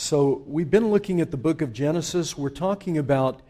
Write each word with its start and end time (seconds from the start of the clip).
So, 0.00 0.44
we've 0.46 0.70
been 0.70 0.92
looking 0.92 1.20
at 1.20 1.32
the 1.32 1.36
book 1.36 1.60
of 1.60 1.72
Genesis. 1.72 2.38
We're 2.38 2.50
talking 2.50 2.98
about 2.98 3.40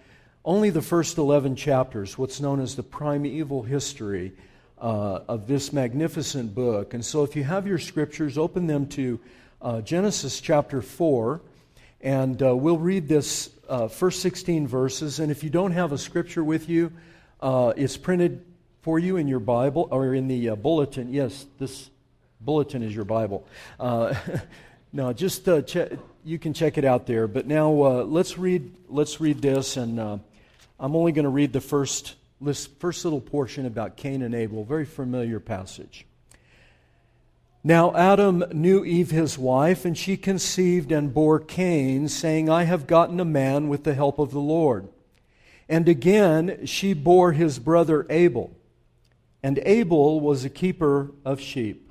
only 0.47 0.71
the 0.71 0.81
first 0.81 1.19
11 1.19 1.57
chapters, 1.57 2.17
what's 2.17 2.41
known 2.41 2.59
as 2.59 2.75
the 2.75 2.83
primeval 2.83 3.63
history 3.65 4.33
uh, 4.81 5.21
of 5.29 5.47
this 5.47 5.75
magnificent 5.75 6.55
book. 6.55 6.95
And 6.95 7.05
so, 7.05 7.23
if 7.23 7.37
you 7.37 7.45
have 7.45 7.67
your 7.67 7.77
scriptures, 7.77 8.39
open 8.39 8.67
them 8.67 8.87
to 8.89 9.21
uh, 9.61 9.83
Genesis 9.83 10.41
chapter 10.41 10.81
4, 10.81 11.43
and 12.01 12.43
uh, 12.43 12.57
we'll 12.57 12.79
read 12.79 13.09
this 13.09 13.51
uh, 13.69 13.89
first 13.89 14.23
16 14.23 14.67
verses. 14.67 15.21
And 15.21 15.31
if 15.31 15.45
you 15.45 15.51
don't 15.51 15.73
have 15.73 15.93
a 15.93 15.99
scripture 15.99 16.43
with 16.43 16.67
you, 16.67 16.91
uh, 17.43 17.75
it's 17.77 17.99
printed 17.99 18.43
for 18.81 18.99
you 18.99 19.19
in 19.19 19.29
your 19.29 19.41
Bible 19.41 19.87
or 19.91 20.15
in 20.15 20.29
the 20.29 20.49
uh, 20.49 20.57
bulletin. 20.57 21.13
Yes, 21.13 21.45
this 21.59 21.91
bulletin 22.41 22.83
is 22.83 22.95
your 22.95 23.05
Bible. 23.05 23.47
no, 24.93 25.13
just 25.13 25.49
check 25.67 25.93
you 26.25 26.39
can 26.39 26.53
check 26.53 26.77
it 26.79 26.85
out 26.85 27.07
there. 27.07 27.27
But 27.27 27.47
now 27.47 27.71
uh, 27.83 28.05
let's 28.05 28.39
read 28.39 28.75
let's 28.89 29.21
read 29.21 29.41
this, 29.41 29.77
and 29.77 29.99
uh, 29.99 30.19
I'm 30.79 30.95
only 30.97 31.13
going 31.13 31.25
to 31.25 31.31
read 31.31 31.53
the 31.53 31.61
first 31.61 32.15
this 32.41 32.67
first 32.67 33.05
little 33.05 33.21
portion 33.21 33.67
about 33.67 33.97
Cain 33.97 34.23
and 34.23 34.35
Abel. 34.35 34.65
Very 34.65 34.85
familiar 34.85 35.41
passage. 35.41 36.07
Now 37.65 37.95
Adam 37.95 38.45
knew 38.53 38.85
Eve 38.85 39.11
his 39.11 39.37
wife, 39.37 39.85
and 39.85 39.99
she 39.99 40.17
conceived 40.17 40.93
and 40.93 41.13
bore 41.13 41.41
Cain, 41.41 42.09
saying, 42.09 42.49
I 42.49 42.65
have 42.65 42.87
gotten 42.87 43.21
a 43.21 43.25
man 43.25 43.69
with 43.69 43.85
the 43.85 43.95
help 43.95 44.19
of 44.19 44.31
the 44.31 44.41
Lord. 44.41 44.89
And 45.69 45.89
again 45.89 46.67
she 46.67 46.95
bore 46.95 47.33
his 47.33 47.59
brother 47.59 48.07
Abel. 48.09 48.57
And 49.43 49.61
Abel 49.65 50.21
was 50.21 50.45
a 50.45 50.51
keeper 50.51 51.13
of 51.25 51.41
sheep, 51.41 51.88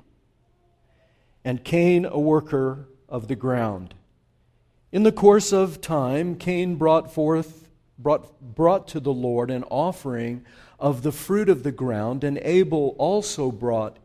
and 1.44 1.64
Cain 1.64 2.04
a 2.04 2.18
worker 2.18 2.88
of 3.08 3.28
the 3.28 3.36
ground. 3.36 3.94
In 4.90 5.02
the 5.02 5.12
course 5.12 5.52
of 5.52 5.80
time, 5.80 6.36
Cain 6.36 6.76
brought 6.76 7.12
forth, 7.12 7.68
brought, 7.98 8.40
brought 8.40 8.88
to 8.88 9.00
the 9.00 9.12
Lord 9.12 9.50
an 9.50 9.64
offering 9.64 10.44
of 10.78 11.02
the 11.02 11.12
fruit 11.12 11.48
of 11.48 11.62
the 11.62 11.72
ground, 11.72 12.24
and 12.24 12.38
Abel 12.42 12.94
also 12.98 13.50
brought 13.50 13.98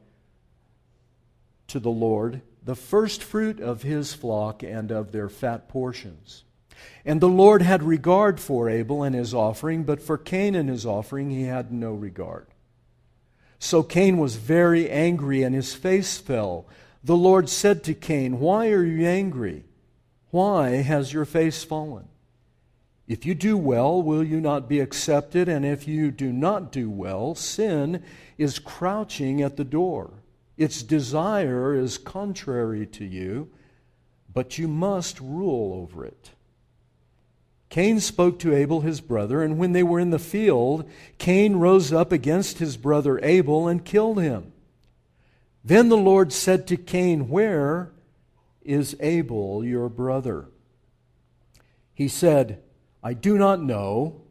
to 1.67 1.79
the 1.79 1.89
Lord 1.89 2.41
the 2.63 2.75
first 2.75 3.23
fruit 3.23 3.59
of 3.59 3.83
his 3.83 4.13
flock 4.13 4.63
and 4.63 4.91
of 4.91 5.11
their 5.11 5.29
fat 5.29 5.67
portions. 5.67 6.43
And 7.05 7.21
the 7.21 7.29
Lord 7.29 7.61
had 7.61 7.83
regard 7.83 8.39
for 8.39 8.69
Abel 8.69 9.03
and 9.03 9.15
his 9.15 9.33
offering, 9.33 9.83
but 9.83 10.01
for 10.01 10.17
Cain 10.17 10.55
and 10.55 10.69
his 10.69 10.85
offering 10.85 11.29
he 11.29 11.43
had 11.43 11.71
no 11.71 11.93
regard. 11.93 12.47
So 13.59 13.83
Cain 13.83 14.17
was 14.17 14.35
very 14.35 14.89
angry, 14.89 15.43
and 15.43 15.55
his 15.55 15.73
face 15.73 16.17
fell. 16.17 16.65
The 17.03 17.17
Lord 17.17 17.49
said 17.49 17.83
to 17.83 17.93
Cain, 17.93 18.39
Why 18.39 18.69
are 18.69 18.83
you 18.83 19.05
angry? 19.05 19.65
Why 20.31 20.77
has 20.77 21.11
your 21.11 21.25
face 21.25 21.63
fallen? 21.63 22.07
If 23.07 23.25
you 23.25 23.35
do 23.35 23.57
well, 23.57 24.01
will 24.01 24.23
you 24.23 24.39
not 24.39 24.69
be 24.69 24.79
accepted? 24.79 25.49
And 25.49 25.65
if 25.65 25.87
you 25.87 26.11
do 26.11 26.31
not 26.31 26.71
do 26.71 26.89
well, 26.89 27.35
sin 27.35 28.01
is 28.37 28.57
crouching 28.57 29.41
at 29.41 29.57
the 29.57 29.65
door. 29.65 30.11
Its 30.55 30.81
desire 30.81 31.75
is 31.75 31.97
contrary 31.97 32.85
to 32.87 33.03
you, 33.03 33.49
but 34.33 34.57
you 34.57 34.67
must 34.69 35.19
rule 35.19 35.73
over 35.81 36.05
it. 36.05 36.31
Cain 37.69 37.99
spoke 37.99 38.39
to 38.39 38.55
Abel 38.55 38.81
his 38.81 39.01
brother, 39.01 39.41
and 39.41 39.57
when 39.57 39.73
they 39.73 39.83
were 39.83 39.99
in 39.99 40.11
the 40.11 40.19
field, 40.19 40.87
Cain 41.17 41.55
rose 41.57 41.91
up 41.91 42.11
against 42.11 42.59
his 42.59 42.77
brother 42.77 43.19
Abel 43.23 43.67
and 43.67 43.83
killed 43.83 44.21
him. 44.21 44.52
Then 45.63 45.89
the 45.89 45.97
Lord 45.97 46.33
said 46.33 46.67
to 46.67 46.77
Cain, 46.77 47.29
Where 47.29 47.91
is 48.63 48.95
Abel 48.99 49.63
your 49.63 49.89
brother? 49.89 50.47
He 51.93 52.07
said, 52.07 52.61
I 53.01 53.13
do 53.13 53.37
not 53.37 53.61
know. 53.61 54.21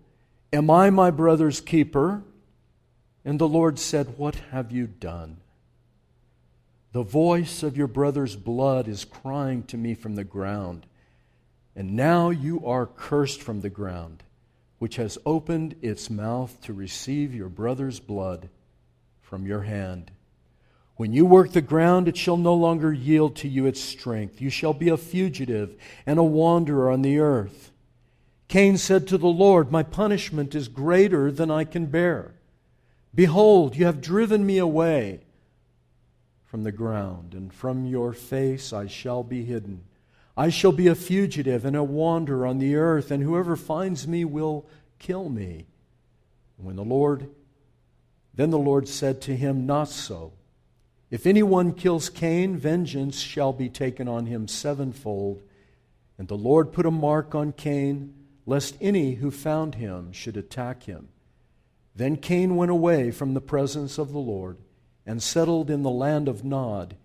Am 0.53 0.71
I 0.71 0.91
my 0.91 1.11
brother's 1.11 1.61
keeper? 1.61 2.23
And 3.25 3.39
the 3.39 3.49
Lord 3.49 3.79
said, 3.79 4.19
What 4.19 4.37
have 4.51 4.71
you 4.73 4.87
done? 4.87 5.39
The 6.93 7.03
voice 7.03 7.63
of 7.63 7.77
your 7.77 7.87
brother's 7.87 8.37
blood 8.37 8.87
is 8.87 9.07
crying 9.07 9.63
to 9.65 9.79
me 9.79 9.95
from 9.95 10.15
the 10.15 10.25
ground. 10.25 10.87
And 11.75 11.97
now 11.97 12.29
you 12.29 12.67
are 12.67 12.85
cursed 12.85 13.41
from 13.41 13.63
the 13.63 13.71
ground, 13.71 14.23
which 14.79 14.97
has 14.97 15.17
opened 15.25 15.77
its 15.81 16.11
mouth 16.11 16.61
to 16.63 16.75
receive 16.75 17.35
your 17.35 17.49
brother's 17.49 17.99
blood 17.99 18.51
from 19.23 19.47
your 19.47 19.63
hand. 19.63 20.11
When 20.97 21.13
you 21.13 21.25
work 21.25 21.53
the 21.53 21.63
ground, 21.63 22.07
it 22.07 22.17
shall 22.17 22.37
no 22.37 22.55
longer 22.55 22.93
yield 22.93 23.37
to 23.37 23.49
you 23.49 23.67
its 23.67 23.81
strength. 23.81 24.41
You 24.41 24.51
shall 24.51 24.75
be 24.75 24.89
a 24.89 24.97
fugitive 24.97 25.75
and 26.07 26.19
a 26.19 26.23
wanderer 26.23 26.91
on 26.91 27.03
the 27.03 27.19
earth. 27.19 27.71
Cain 28.49 28.77
said 28.77 29.09
to 29.09 29.17
the 29.17 29.27
Lord, 29.27 29.73
My 29.73 29.83
punishment 29.83 30.55
is 30.55 30.69
greater 30.69 31.33
than 31.33 31.51
I 31.51 31.65
can 31.65 31.87
bear. 31.87 32.35
Behold, 33.15 33.77
you 33.77 33.87
have 33.87 34.01
driven 34.01 34.45
me 34.45 34.59
away 34.59 35.21
from 36.45 36.63
the 36.63 36.73
ground, 36.73 37.33
and 37.33 37.53
from 37.53 37.87
your 37.87 38.13
face 38.13 38.75
I 38.75 38.87
shall 38.87 39.23
be 39.23 39.45
hidden. 39.45 39.85
I 40.37 40.51
shall 40.51 40.73
be 40.73 40.87
a 40.87 40.95
fugitive 40.95 41.65
and 41.65 41.75
a 41.75 41.83
wanderer 41.83 42.47
on 42.47 42.59
the 42.59 42.77
earth, 42.77 43.11
and 43.11 43.23
whoever 43.23 43.57
finds 43.57 44.07
me 44.07 44.25
will 44.27 44.67
kill 44.99 45.31
me. 45.31 45.67
When 46.59 46.77
the 46.77 46.85
Lord, 46.85 47.29
then 48.35 48.51
the 48.51 48.59
Lord 48.59 48.87
said 48.87 49.21
to 49.23 49.37
him, 49.37 49.67
Not 49.67 49.89
so. 49.89 50.33
If 51.13 51.27
anyone 51.27 51.75
kills 51.75 52.09
Cain, 52.09 52.57
vengeance 52.57 53.21
shall 53.21 53.53
be 53.53 53.69
taken 53.69 54.09
on 54.09 54.25
him 54.25 54.49
sevenfold. 54.49 55.43
And 56.17 56.27
the 56.27 56.39
Lord 56.39 56.73
put 56.73 56.87
a 56.87 56.91
mark 56.91 57.35
on 57.35 57.53
Cain, 57.53 58.15
lest 58.47 58.79
any 58.81 59.17
who 59.17 59.31
found 59.31 59.75
him 59.75 60.13
should 60.13 60.39
attack 60.39 60.85
him. 60.85 61.09
Then 61.95 62.17
Cain 62.17 62.57
went 62.57 62.71
away 62.71 63.11
from 63.11 63.35
the 63.35 63.43
presence 63.43 63.99
of 63.99 64.13
the 64.13 64.19
Lord 64.19 64.57
and 65.05 65.23
settled 65.23 65.69
in 65.69 65.83
the 65.83 65.91
land 65.91 66.29
of 66.29 66.45
Nod, 66.45 66.97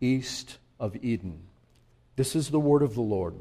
east 0.00 0.58
of 0.78 0.94
Eden. 1.02 1.42
This 2.14 2.36
is 2.36 2.50
the 2.50 2.60
word 2.60 2.82
of 2.82 2.94
the 2.94 3.00
Lord. 3.00 3.34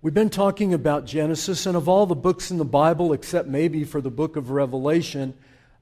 We've 0.00 0.12
been 0.12 0.28
talking 0.28 0.74
about 0.74 1.06
Genesis, 1.06 1.66
and 1.66 1.76
of 1.76 1.88
all 1.88 2.06
the 2.06 2.16
books 2.16 2.50
in 2.50 2.58
the 2.58 2.64
Bible, 2.64 3.12
except 3.12 3.46
maybe 3.46 3.84
for 3.84 4.00
the 4.00 4.10
book 4.10 4.34
of 4.34 4.50
Revelation, 4.50 5.34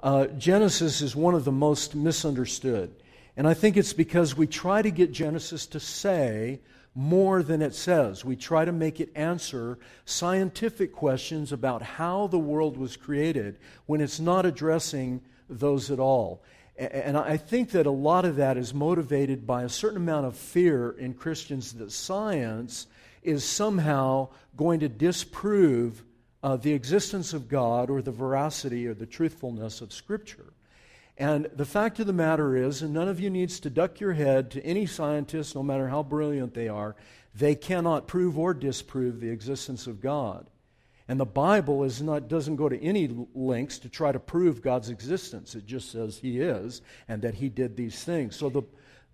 uh, 0.02 0.26
Genesis 0.26 1.00
is 1.00 1.14
one 1.14 1.34
of 1.34 1.44
the 1.44 1.52
most 1.52 1.94
misunderstood. 1.94 2.94
And 3.36 3.46
I 3.46 3.54
think 3.54 3.76
it's 3.76 3.92
because 3.92 4.36
we 4.36 4.46
try 4.46 4.82
to 4.82 4.90
get 4.90 5.12
Genesis 5.12 5.66
to 5.68 5.80
say 5.80 6.60
more 6.94 7.42
than 7.42 7.62
it 7.62 7.74
says. 7.74 8.24
We 8.24 8.36
try 8.36 8.64
to 8.64 8.72
make 8.72 9.00
it 9.00 9.12
answer 9.14 9.78
scientific 10.04 10.92
questions 10.92 11.52
about 11.52 11.82
how 11.82 12.26
the 12.26 12.38
world 12.38 12.76
was 12.76 12.96
created 12.96 13.58
when 13.86 14.00
it's 14.00 14.20
not 14.20 14.44
addressing 14.46 15.20
those 15.48 15.90
at 15.90 16.00
all. 16.00 16.42
And 16.76 17.16
I 17.16 17.36
think 17.36 17.70
that 17.72 17.86
a 17.86 17.90
lot 17.90 18.24
of 18.24 18.36
that 18.36 18.56
is 18.56 18.72
motivated 18.72 19.46
by 19.46 19.64
a 19.64 19.68
certain 19.68 19.98
amount 19.98 20.26
of 20.26 20.36
fear 20.36 20.90
in 20.90 21.12
Christians 21.14 21.74
that 21.74 21.92
science 21.92 22.86
is 23.22 23.44
somehow 23.44 24.28
going 24.56 24.80
to 24.80 24.88
disprove 24.88 26.02
uh, 26.42 26.56
the 26.56 26.72
existence 26.72 27.32
of 27.32 27.48
God 27.48 27.90
or 27.90 28.02
the 28.02 28.10
veracity 28.10 28.86
or 28.86 28.94
the 28.94 29.06
truthfulness 29.06 29.80
of 29.80 29.92
Scripture. 29.92 30.52
And 31.18 31.50
the 31.54 31.66
fact 31.66 32.00
of 32.00 32.06
the 32.06 32.14
matter 32.14 32.56
is, 32.56 32.80
and 32.80 32.94
none 32.94 33.08
of 33.08 33.20
you 33.20 33.28
needs 33.28 33.60
to 33.60 33.70
duck 33.70 34.00
your 34.00 34.14
head 34.14 34.50
to 34.52 34.64
any 34.64 34.86
scientist, 34.86 35.54
no 35.54 35.62
matter 35.62 35.88
how 35.88 36.02
brilliant 36.02 36.54
they 36.54 36.68
are, 36.68 36.96
they 37.34 37.54
cannot 37.54 38.06
prove 38.06 38.38
or 38.38 38.54
disprove 38.54 39.20
the 39.20 39.28
existence 39.28 39.86
of 39.86 40.00
God. 40.00 40.48
And 41.08 41.20
the 41.20 41.26
Bible 41.26 41.84
is 41.84 42.00
not, 42.00 42.28
doesn't 42.28 42.56
go 42.56 42.68
to 42.68 42.80
any 42.82 43.26
lengths 43.34 43.80
to 43.80 43.88
try 43.88 44.12
to 44.12 44.20
prove 44.20 44.62
God's 44.62 44.90
existence. 44.90 45.54
It 45.54 45.66
just 45.66 45.90
says 45.90 46.18
He 46.18 46.40
is 46.40 46.82
and 47.08 47.20
that 47.22 47.34
He 47.34 47.48
did 47.48 47.76
these 47.76 48.02
things. 48.02 48.36
So 48.36 48.48
the, 48.48 48.62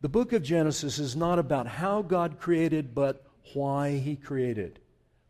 the 0.03 0.09
book 0.09 0.33
of 0.33 0.43
Genesis 0.43 0.99
is 0.99 1.17
not 1.17 1.39
about 1.39 1.67
how 1.67 2.03
God 2.03 2.39
created, 2.39 2.95
but 2.95 3.25
why 3.55 3.93
He 3.97 4.15
created. 4.15 4.79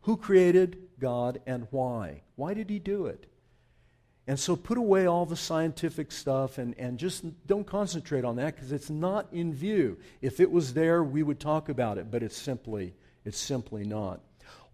Who 0.01 0.17
created 0.17 0.86
God 0.99 1.41
and 1.45 1.67
why? 1.71 2.21
Why 2.35 2.53
did 2.53 2.69
He 2.69 2.79
do 2.79 3.05
it? 3.05 3.27
And 4.27 4.37
so 4.37 4.57
put 4.57 4.77
away 4.77 5.05
all 5.05 5.25
the 5.25 5.37
scientific 5.37 6.11
stuff 6.11 6.57
and, 6.57 6.77
and 6.77 6.99
just 6.99 7.23
don't 7.47 7.65
concentrate 7.65 8.25
on 8.25 8.35
that 8.35 8.55
because 8.55 8.73
it's 8.73 8.89
not 8.89 9.27
in 9.31 9.53
view. 9.53 9.97
If 10.21 10.41
it 10.41 10.51
was 10.51 10.73
there, 10.73 11.01
we 11.01 11.23
would 11.23 11.39
talk 11.39 11.69
about 11.69 11.97
it, 11.97 12.11
but 12.11 12.23
it's 12.23 12.37
simply, 12.37 12.93
it's 13.23 13.37
simply 13.37 13.85
not. 13.85 14.19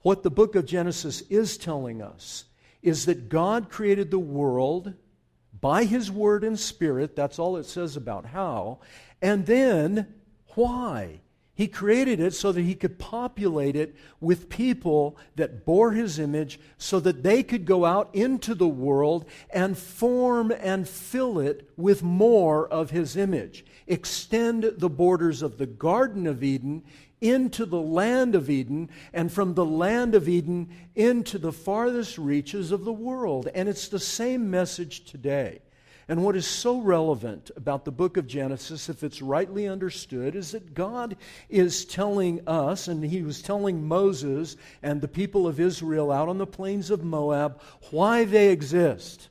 What 0.01 0.23
the 0.23 0.31
book 0.31 0.55
of 0.55 0.65
Genesis 0.65 1.21
is 1.29 1.57
telling 1.57 2.01
us 2.01 2.45
is 2.81 3.05
that 3.05 3.29
God 3.29 3.69
created 3.69 4.09
the 4.09 4.19
world 4.19 4.93
by 5.61 5.85
his 5.85 6.11
word 6.11 6.43
and 6.43 6.59
spirit. 6.59 7.15
That's 7.15 7.37
all 7.37 7.57
it 7.57 7.65
says 7.65 7.95
about 7.95 8.25
how. 8.25 8.79
And 9.21 9.45
then 9.45 10.13
why? 10.55 11.21
He 11.55 11.67
created 11.67 12.19
it 12.19 12.33
so 12.33 12.51
that 12.51 12.63
he 12.63 12.73
could 12.73 12.97
populate 12.97 13.75
it 13.75 13.95
with 14.19 14.50
people 14.50 15.17
that 15.35 15.65
bore 15.65 15.91
his 15.91 16.17
image 16.17 16.59
so 16.79 17.00
that 17.01 17.21
they 17.21 17.44
could 17.44 17.65
go 17.65 17.85
out 17.85 18.09
into 18.13 18.55
the 18.55 18.67
world 18.67 19.25
and 19.51 19.77
form 19.77 20.51
and 20.51 20.89
fill 20.89 21.38
it 21.38 21.69
with 21.77 22.01
more 22.01 22.67
of 22.67 22.89
his 22.89 23.15
image. 23.15 23.63
Extend 23.85 24.63
the 24.77 24.89
borders 24.89 25.44
of 25.44 25.59
the 25.59 25.67
Garden 25.67 26.25
of 26.25 26.44
Eden 26.44 26.83
into 27.21 27.65
the 27.65 27.81
land 27.81 28.35
of 28.35 28.50
Eden, 28.50 28.89
and 29.13 29.31
from 29.31 29.53
the 29.53 29.63
land 29.63 30.13
of 30.13 30.27
Eden 30.27 30.69
into 30.94 31.38
the 31.38 31.53
farthest 31.53 32.17
reaches 32.17 32.71
of 32.71 32.83
the 32.83 32.91
world. 32.91 33.47
And 33.55 33.69
it's 33.69 33.88
the 33.88 34.00
same 34.00 34.51
message 34.51 35.05
today. 35.05 35.61
And 36.07 36.23
what 36.23 36.35
is 36.35 36.45
so 36.45 36.79
relevant 36.79 37.50
about 37.55 37.85
the 37.85 37.91
book 37.91 38.17
of 38.17 38.27
Genesis, 38.27 38.89
if 38.89 39.03
it's 39.03 39.21
rightly 39.21 39.67
understood, 39.67 40.35
is 40.35 40.51
that 40.51 40.73
God 40.73 41.15
is 41.50 41.85
telling 41.85 42.45
us, 42.47 42.88
and 42.88 43.03
He 43.03 43.21
was 43.21 43.41
telling 43.41 43.88
Moses 43.88 44.57
and 44.81 45.00
the 45.00 45.07
people 45.07 45.47
of 45.47 45.59
Israel 45.59 46.11
out 46.11 46.27
on 46.27 46.38
the 46.38 46.47
plains 46.47 46.89
of 46.89 47.03
Moab, 47.03 47.61
why 47.91 48.25
they 48.25 48.50
exist. 48.50 49.29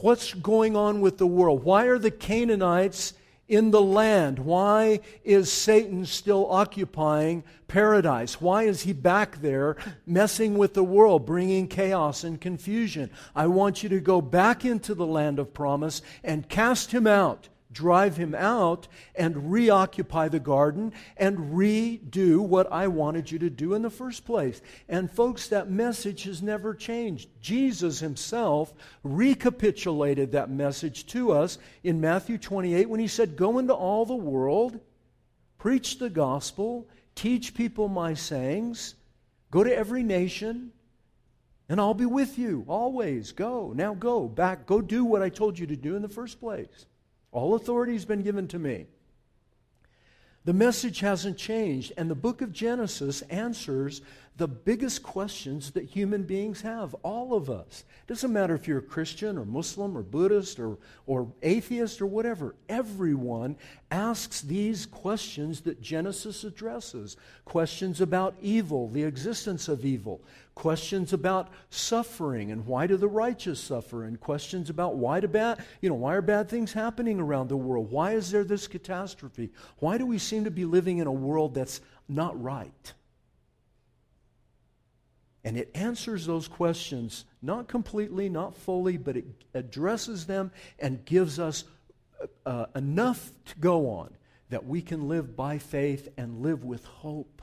What's 0.00 0.34
going 0.34 0.76
on 0.76 1.00
with 1.00 1.18
the 1.18 1.26
world? 1.26 1.62
Why 1.62 1.84
are 1.84 1.98
the 1.98 2.10
Canaanites 2.10 3.12
in 3.50 3.72
the 3.72 3.82
land? 3.82 4.38
Why 4.38 5.00
is 5.24 5.52
Satan 5.52 6.06
still 6.06 6.50
occupying 6.50 7.42
paradise? 7.66 8.40
Why 8.40 8.62
is 8.62 8.82
he 8.82 8.92
back 8.92 9.42
there 9.42 9.76
messing 10.06 10.56
with 10.56 10.72
the 10.74 10.84
world, 10.84 11.26
bringing 11.26 11.66
chaos 11.66 12.22
and 12.22 12.40
confusion? 12.40 13.10
I 13.34 13.48
want 13.48 13.82
you 13.82 13.88
to 13.88 14.00
go 14.00 14.20
back 14.22 14.64
into 14.64 14.94
the 14.94 15.06
land 15.06 15.40
of 15.40 15.52
promise 15.52 16.00
and 16.22 16.48
cast 16.48 16.92
him 16.92 17.08
out 17.08 17.48
drive 17.72 18.16
him 18.16 18.34
out 18.34 18.88
and 19.14 19.50
reoccupy 19.50 20.28
the 20.28 20.40
garden 20.40 20.92
and 21.16 21.52
redo 21.52 22.38
what 22.38 22.70
I 22.72 22.88
wanted 22.88 23.30
you 23.30 23.38
to 23.40 23.50
do 23.50 23.74
in 23.74 23.82
the 23.82 23.90
first 23.90 24.24
place. 24.24 24.60
And 24.88 25.10
folks, 25.10 25.48
that 25.48 25.70
message 25.70 26.24
has 26.24 26.42
never 26.42 26.74
changed. 26.74 27.28
Jesus 27.40 28.00
himself 28.00 28.72
recapitulated 29.04 30.32
that 30.32 30.50
message 30.50 31.06
to 31.06 31.32
us 31.32 31.58
in 31.84 32.00
Matthew 32.00 32.38
28 32.38 32.88
when 32.88 33.00
he 33.00 33.08
said, 33.08 33.36
Go 33.36 33.58
into 33.58 33.74
all 33.74 34.04
the 34.04 34.14
world, 34.14 34.80
preach 35.58 35.98
the 35.98 36.10
gospel, 36.10 36.88
teach 37.14 37.54
people 37.54 37.88
my 37.88 38.14
sayings, 38.14 38.94
go 39.50 39.62
to 39.62 39.74
every 39.74 40.02
nation. 40.02 40.72
And 41.68 41.80
I'll 41.80 41.94
be 41.94 42.04
with 42.06 42.36
you 42.36 42.64
always. 42.66 43.30
Go. 43.30 43.72
Now 43.72 43.94
go 43.94 44.26
back. 44.26 44.66
Go 44.66 44.80
do 44.80 45.04
what 45.04 45.22
I 45.22 45.28
told 45.28 45.56
you 45.56 45.68
to 45.68 45.76
do 45.76 45.94
in 45.94 46.02
the 46.02 46.08
first 46.08 46.40
place. 46.40 46.86
All 47.32 47.54
authority 47.54 47.92
has 47.92 48.04
been 48.04 48.22
given 48.22 48.48
to 48.48 48.58
me. 48.58 48.86
The 50.44 50.52
message 50.52 51.00
hasn't 51.00 51.36
changed, 51.36 51.92
and 51.96 52.10
the 52.10 52.14
book 52.14 52.40
of 52.40 52.52
Genesis 52.52 53.22
answers 53.22 54.00
the 54.36 54.48
biggest 54.48 55.02
questions 55.02 55.72
that 55.72 55.84
human 55.84 56.22
beings 56.22 56.62
have, 56.62 56.94
all 57.02 57.34
of 57.34 57.50
us. 57.50 57.84
It 58.02 58.06
doesn't 58.06 58.32
matter 58.32 58.54
if 58.54 58.66
you're 58.66 58.78
a 58.78 58.82
Christian 58.82 59.36
or 59.36 59.44
Muslim 59.44 59.96
or 59.96 60.02
Buddhist 60.02 60.58
or, 60.58 60.78
or 61.06 61.30
atheist 61.42 62.00
or 62.00 62.06
whatever, 62.06 62.54
everyone 62.68 63.56
asks 63.90 64.40
these 64.40 64.86
questions 64.86 65.60
that 65.62 65.82
Genesis 65.82 66.44
addresses 66.44 67.18
questions 67.44 68.00
about 68.00 68.34
evil, 68.40 68.88
the 68.88 69.02
existence 69.02 69.68
of 69.68 69.84
evil, 69.84 70.22
questions 70.54 71.12
about 71.12 71.48
suffering 71.68 72.50
and 72.50 72.64
why 72.66 72.86
do 72.86 72.96
the 72.96 73.08
righteous 73.08 73.60
suffer, 73.60 74.04
and 74.04 74.20
questions 74.20 74.70
about 74.70 74.96
why 74.96 75.20
do 75.20 75.28
bad, 75.28 75.62
you 75.82 75.88
know, 75.88 75.94
why 75.94 76.14
are 76.14 76.22
bad 76.22 76.48
things 76.48 76.72
happening 76.72 77.20
around 77.20 77.48
the 77.48 77.56
world? 77.56 77.90
Why 77.90 78.12
is 78.12 78.30
there 78.30 78.44
this 78.44 78.66
catastrophe? 78.66 79.50
Why 79.80 79.98
do 79.98 80.06
we 80.06 80.18
seem 80.18 80.44
to 80.44 80.50
be 80.50 80.64
living 80.64 80.98
in 80.98 81.06
a 81.06 81.12
world 81.12 81.54
that's 81.54 81.80
not 82.08 82.40
right? 82.42 82.92
And 85.44 85.56
it 85.56 85.70
answers 85.74 86.26
those 86.26 86.48
questions, 86.48 87.24
not 87.40 87.66
completely, 87.66 88.28
not 88.28 88.56
fully, 88.56 88.96
but 88.96 89.16
it 89.16 89.24
addresses 89.54 90.26
them 90.26 90.50
and 90.78 91.04
gives 91.04 91.38
us 91.38 91.64
uh, 92.44 92.66
enough 92.74 93.30
to 93.46 93.58
go 93.58 93.88
on 93.88 94.10
that 94.50 94.66
we 94.66 94.82
can 94.82 95.08
live 95.08 95.36
by 95.36 95.58
faith 95.58 96.08
and 96.16 96.42
live 96.42 96.64
with 96.64 96.84
hope. 96.84 97.42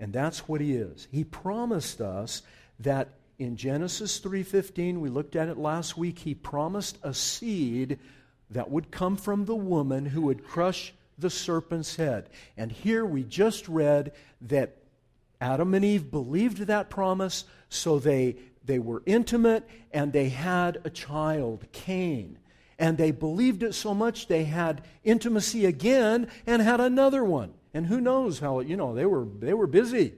And 0.00 0.12
that's 0.12 0.48
what 0.48 0.60
he 0.60 0.74
is. 0.74 1.06
He 1.10 1.22
promised 1.24 2.00
us 2.00 2.42
that 2.80 3.10
in 3.38 3.56
Genesis 3.56 4.18
3:15, 4.18 5.00
we 5.00 5.08
looked 5.08 5.36
at 5.36 5.48
it 5.48 5.58
last 5.58 5.96
week, 5.96 6.18
he 6.18 6.34
promised 6.34 6.98
a 7.02 7.14
seed 7.14 7.98
that 8.50 8.70
would 8.70 8.90
come 8.90 9.16
from 9.16 9.44
the 9.44 9.54
woman 9.54 10.06
who 10.06 10.22
would 10.22 10.44
crush 10.44 10.94
the 11.18 11.30
serpent's 11.30 11.96
head. 11.96 12.30
And 12.56 12.70
here 12.70 13.04
we 13.04 13.22
just 13.24 13.68
read 13.68 14.12
that 14.42 14.76
Adam 15.40 15.74
and 15.74 15.84
Eve 15.84 16.10
believed 16.10 16.58
that 16.58 16.90
promise, 16.90 17.44
so 17.68 17.98
they, 17.98 18.36
they 18.64 18.78
were 18.78 19.02
intimate 19.06 19.68
and 19.92 20.12
they 20.12 20.28
had 20.28 20.80
a 20.84 20.90
child, 20.90 21.66
Cain. 21.72 22.38
And 22.78 22.98
they 22.98 23.10
believed 23.10 23.62
it 23.62 23.74
so 23.74 23.94
much 23.94 24.26
they 24.26 24.44
had 24.44 24.82
intimacy 25.02 25.64
again 25.64 26.28
and 26.46 26.60
had 26.60 26.80
another 26.80 27.24
one. 27.24 27.54
And 27.72 27.86
who 27.86 28.00
knows 28.00 28.38
how, 28.38 28.60
you 28.60 28.76
know, 28.76 28.94
they 28.94 29.06
were, 29.06 29.26
they 29.38 29.54
were 29.54 29.66
busy. 29.66 30.14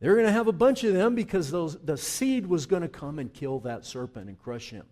They 0.00 0.08
were 0.08 0.14
going 0.14 0.26
to 0.26 0.32
have 0.32 0.48
a 0.48 0.52
bunch 0.52 0.84
of 0.84 0.92
them 0.92 1.14
because 1.14 1.50
those, 1.50 1.78
the 1.78 1.96
seed 1.96 2.46
was 2.46 2.66
going 2.66 2.82
to 2.82 2.88
come 2.88 3.18
and 3.18 3.32
kill 3.32 3.60
that 3.60 3.84
serpent 3.86 4.28
and 4.28 4.38
crush 4.38 4.70
him. 4.70 4.84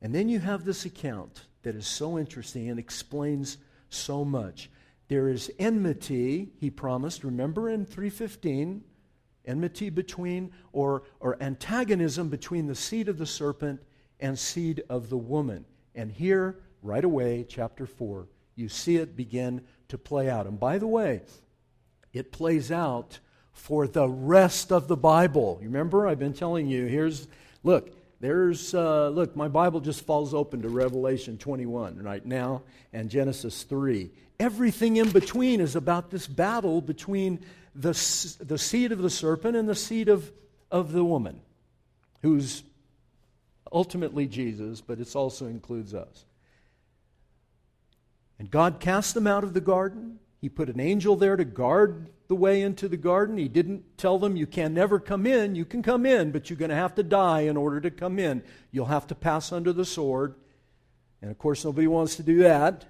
And 0.00 0.14
then 0.14 0.28
you 0.28 0.38
have 0.38 0.64
this 0.64 0.84
account 0.84 1.46
that 1.62 1.74
is 1.74 1.86
so 1.86 2.18
interesting 2.18 2.68
and 2.68 2.78
explains 2.78 3.58
so 3.90 4.24
much. 4.24 4.70
There 5.08 5.28
is 5.28 5.50
enmity, 5.58 6.50
he 6.58 6.70
promised. 6.70 7.24
Remember 7.24 7.70
in 7.70 7.86
315, 7.86 8.82
enmity 9.46 9.90
between 9.90 10.52
or, 10.72 11.04
or 11.20 11.42
antagonism 11.42 12.28
between 12.28 12.66
the 12.66 12.74
seed 12.74 13.08
of 13.08 13.18
the 13.18 13.26
serpent 13.26 13.80
and 14.20 14.38
seed 14.38 14.82
of 14.88 15.08
the 15.08 15.16
woman. 15.16 15.64
And 15.94 16.12
here, 16.12 16.60
right 16.82 17.04
away, 17.04 17.46
chapter 17.48 17.86
4, 17.86 18.28
you 18.54 18.68
see 18.68 18.96
it 18.96 19.16
begin 19.16 19.62
to 19.88 19.96
play 19.96 20.28
out. 20.28 20.46
And 20.46 20.60
by 20.60 20.78
the 20.78 20.86
way, 20.86 21.22
it 22.12 22.30
plays 22.30 22.70
out 22.70 23.18
for 23.52 23.86
the 23.86 24.08
rest 24.08 24.70
of 24.70 24.88
the 24.88 24.96
Bible. 24.96 25.58
You 25.60 25.68
remember? 25.68 26.06
I've 26.06 26.18
been 26.18 26.34
telling 26.34 26.68
you, 26.68 26.86
here's, 26.86 27.28
look, 27.62 27.90
there's, 28.20 28.74
uh, 28.74 29.08
look, 29.10 29.36
my 29.36 29.48
Bible 29.48 29.80
just 29.80 30.04
falls 30.04 30.34
open 30.34 30.62
to 30.62 30.68
Revelation 30.68 31.38
21 31.38 32.02
right 32.02 32.24
now 32.24 32.62
and 32.92 33.08
Genesis 33.08 33.62
3. 33.62 34.10
Everything 34.40 34.96
in 34.96 35.10
between 35.10 35.60
is 35.60 35.76
about 35.76 36.10
this 36.10 36.26
battle 36.26 36.80
between 36.80 37.40
the, 37.74 37.92
the 38.40 38.58
seed 38.58 38.90
of 38.90 38.98
the 38.98 39.10
serpent 39.10 39.56
and 39.56 39.68
the 39.68 39.74
seed 39.74 40.08
of, 40.08 40.32
of 40.70 40.92
the 40.92 41.04
woman, 41.04 41.40
who's 42.22 42.64
ultimately 43.72 44.26
Jesus, 44.26 44.80
but 44.80 44.98
it 44.98 45.14
also 45.14 45.46
includes 45.46 45.94
us. 45.94 46.24
And 48.38 48.50
God 48.50 48.80
cast 48.80 49.14
them 49.14 49.26
out 49.26 49.44
of 49.44 49.54
the 49.54 49.60
garden. 49.60 50.18
He 50.40 50.48
put 50.48 50.68
an 50.68 50.80
angel 50.80 51.16
there 51.16 51.36
to 51.36 51.44
guard 51.44 52.08
the 52.28 52.36
way 52.36 52.60
into 52.60 52.88
the 52.88 52.96
garden. 52.96 53.38
He 53.38 53.48
didn't 53.48 53.98
tell 53.98 54.18
them, 54.18 54.36
You 54.36 54.46
can 54.46 54.74
never 54.74 55.00
come 55.00 55.26
in. 55.26 55.54
You 55.54 55.64
can 55.64 55.82
come 55.82 56.06
in, 56.06 56.30
but 56.30 56.48
you're 56.48 56.58
going 56.58 56.70
to 56.70 56.76
have 56.76 56.94
to 56.96 57.02
die 57.02 57.40
in 57.40 57.56
order 57.56 57.80
to 57.80 57.90
come 57.90 58.18
in. 58.18 58.42
You'll 58.70 58.86
have 58.86 59.06
to 59.08 59.14
pass 59.14 59.50
under 59.50 59.72
the 59.72 59.84
sword. 59.84 60.34
And 61.20 61.30
of 61.30 61.38
course, 61.38 61.64
nobody 61.64 61.86
wants 61.86 62.16
to 62.16 62.22
do 62.22 62.38
that. 62.38 62.84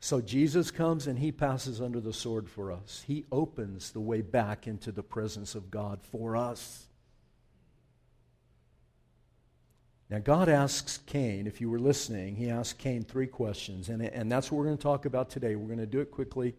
So 0.00 0.20
Jesus 0.20 0.70
comes 0.70 1.06
and 1.06 1.18
he 1.18 1.30
passes 1.30 1.80
under 1.80 2.00
the 2.00 2.12
sword 2.12 2.48
for 2.48 2.72
us. 2.72 3.04
He 3.06 3.26
opens 3.30 3.92
the 3.92 4.00
way 4.00 4.22
back 4.22 4.66
into 4.66 4.92
the 4.92 5.02
presence 5.02 5.54
of 5.54 5.70
God 5.70 6.00
for 6.02 6.36
us. 6.36 6.86
Now, 10.08 10.18
God 10.18 10.48
asks 10.48 10.98
Cain, 11.06 11.46
if 11.46 11.60
you 11.60 11.70
were 11.70 11.78
listening, 11.78 12.34
he 12.34 12.50
asked 12.50 12.78
Cain 12.78 13.04
three 13.04 13.28
questions, 13.28 13.90
and, 13.90 14.02
and 14.02 14.32
that's 14.32 14.50
what 14.50 14.58
we're 14.58 14.64
going 14.64 14.76
to 14.76 14.82
talk 14.82 15.04
about 15.04 15.30
today. 15.30 15.54
We're 15.54 15.68
going 15.68 15.78
to 15.78 15.86
do 15.86 16.00
it 16.00 16.10
quickly. 16.10 16.56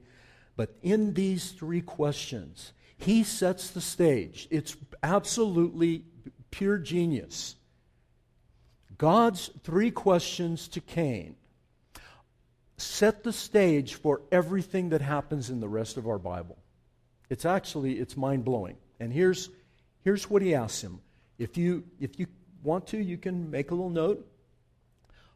But 0.56 0.76
in 0.82 1.14
these 1.14 1.52
three 1.52 1.82
questions, 1.82 2.74
he 2.98 3.24
sets 3.24 3.70
the 3.70 3.82
stage. 3.82 4.48
It's 4.52 4.76
absolutely 5.02 6.04
pure 6.52 6.78
genius. 6.78 7.56
God's 8.98 9.50
three 9.64 9.90
questions 9.90 10.68
to 10.70 10.82
Cain 10.82 11.36
set 12.78 13.24
the 13.24 13.34
stage 13.34 13.96
for 13.96 14.22
everything 14.32 14.90
that 14.90 15.02
happens 15.02 15.50
in 15.50 15.60
the 15.60 15.68
rest 15.70 15.98
of 15.98 16.08
our 16.08 16.20
Bible. 16.20 16.58
It's 17.30 17.46
actually 17.46 17.94
it's 17.94 18.18
mind-blowing. 18.18 18.78
And 19.00 19.12
here's 19.12 19.50
here's 20.04 20.30
what 20.30 20.42
he 20.42 20.54
asks 20.54 20.82
him. 20.82 21.00
If 21.40 21.58
you 21.58 21.84
if 22.00 22.20
you 22.20 22.28
want 22.64 22.88
to, 22.88 22.98
you 22.98 23.18
can 23.18 23.50
make 23.50 23.72
a 23.72 23.76
little 23.76 23.90
note. 23.90 24.28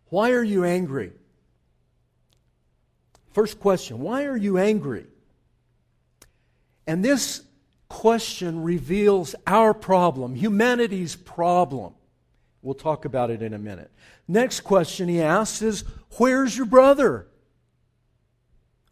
Why 0.10 0.31
are 0.31 0.43
you 0.43 0.63
angry? 0.63 1.13
First 3.36 3.60
question 3.60 4.00
Why 4.00 4.24
are 4.24 4.38
you 4.38 4.58
angry? 4.58 5.08
And 6.88 7.04
this 7.04 7.42
question 7.89 8.63
reveals 8.63 9.36
our 9.46 9.74
problem, 9.74 10.36
humanity's 10.36 11.18
problem. 11.18 11.94
We'll 12.62 12.75
talk 12.75 13.04
about 13.04 13.32
it 13.32 13.42
in 13.42 13.54
a 13.54 13.60
minute. 13.60 13.92
Next 14.25 14.62
question 14.62 15.10
he 15.10 15.22
asks 15.22 15.62
is 15.62 15.84
Where's 16.18 16.56
your 16.56 16.65
brother? 16.65 17.27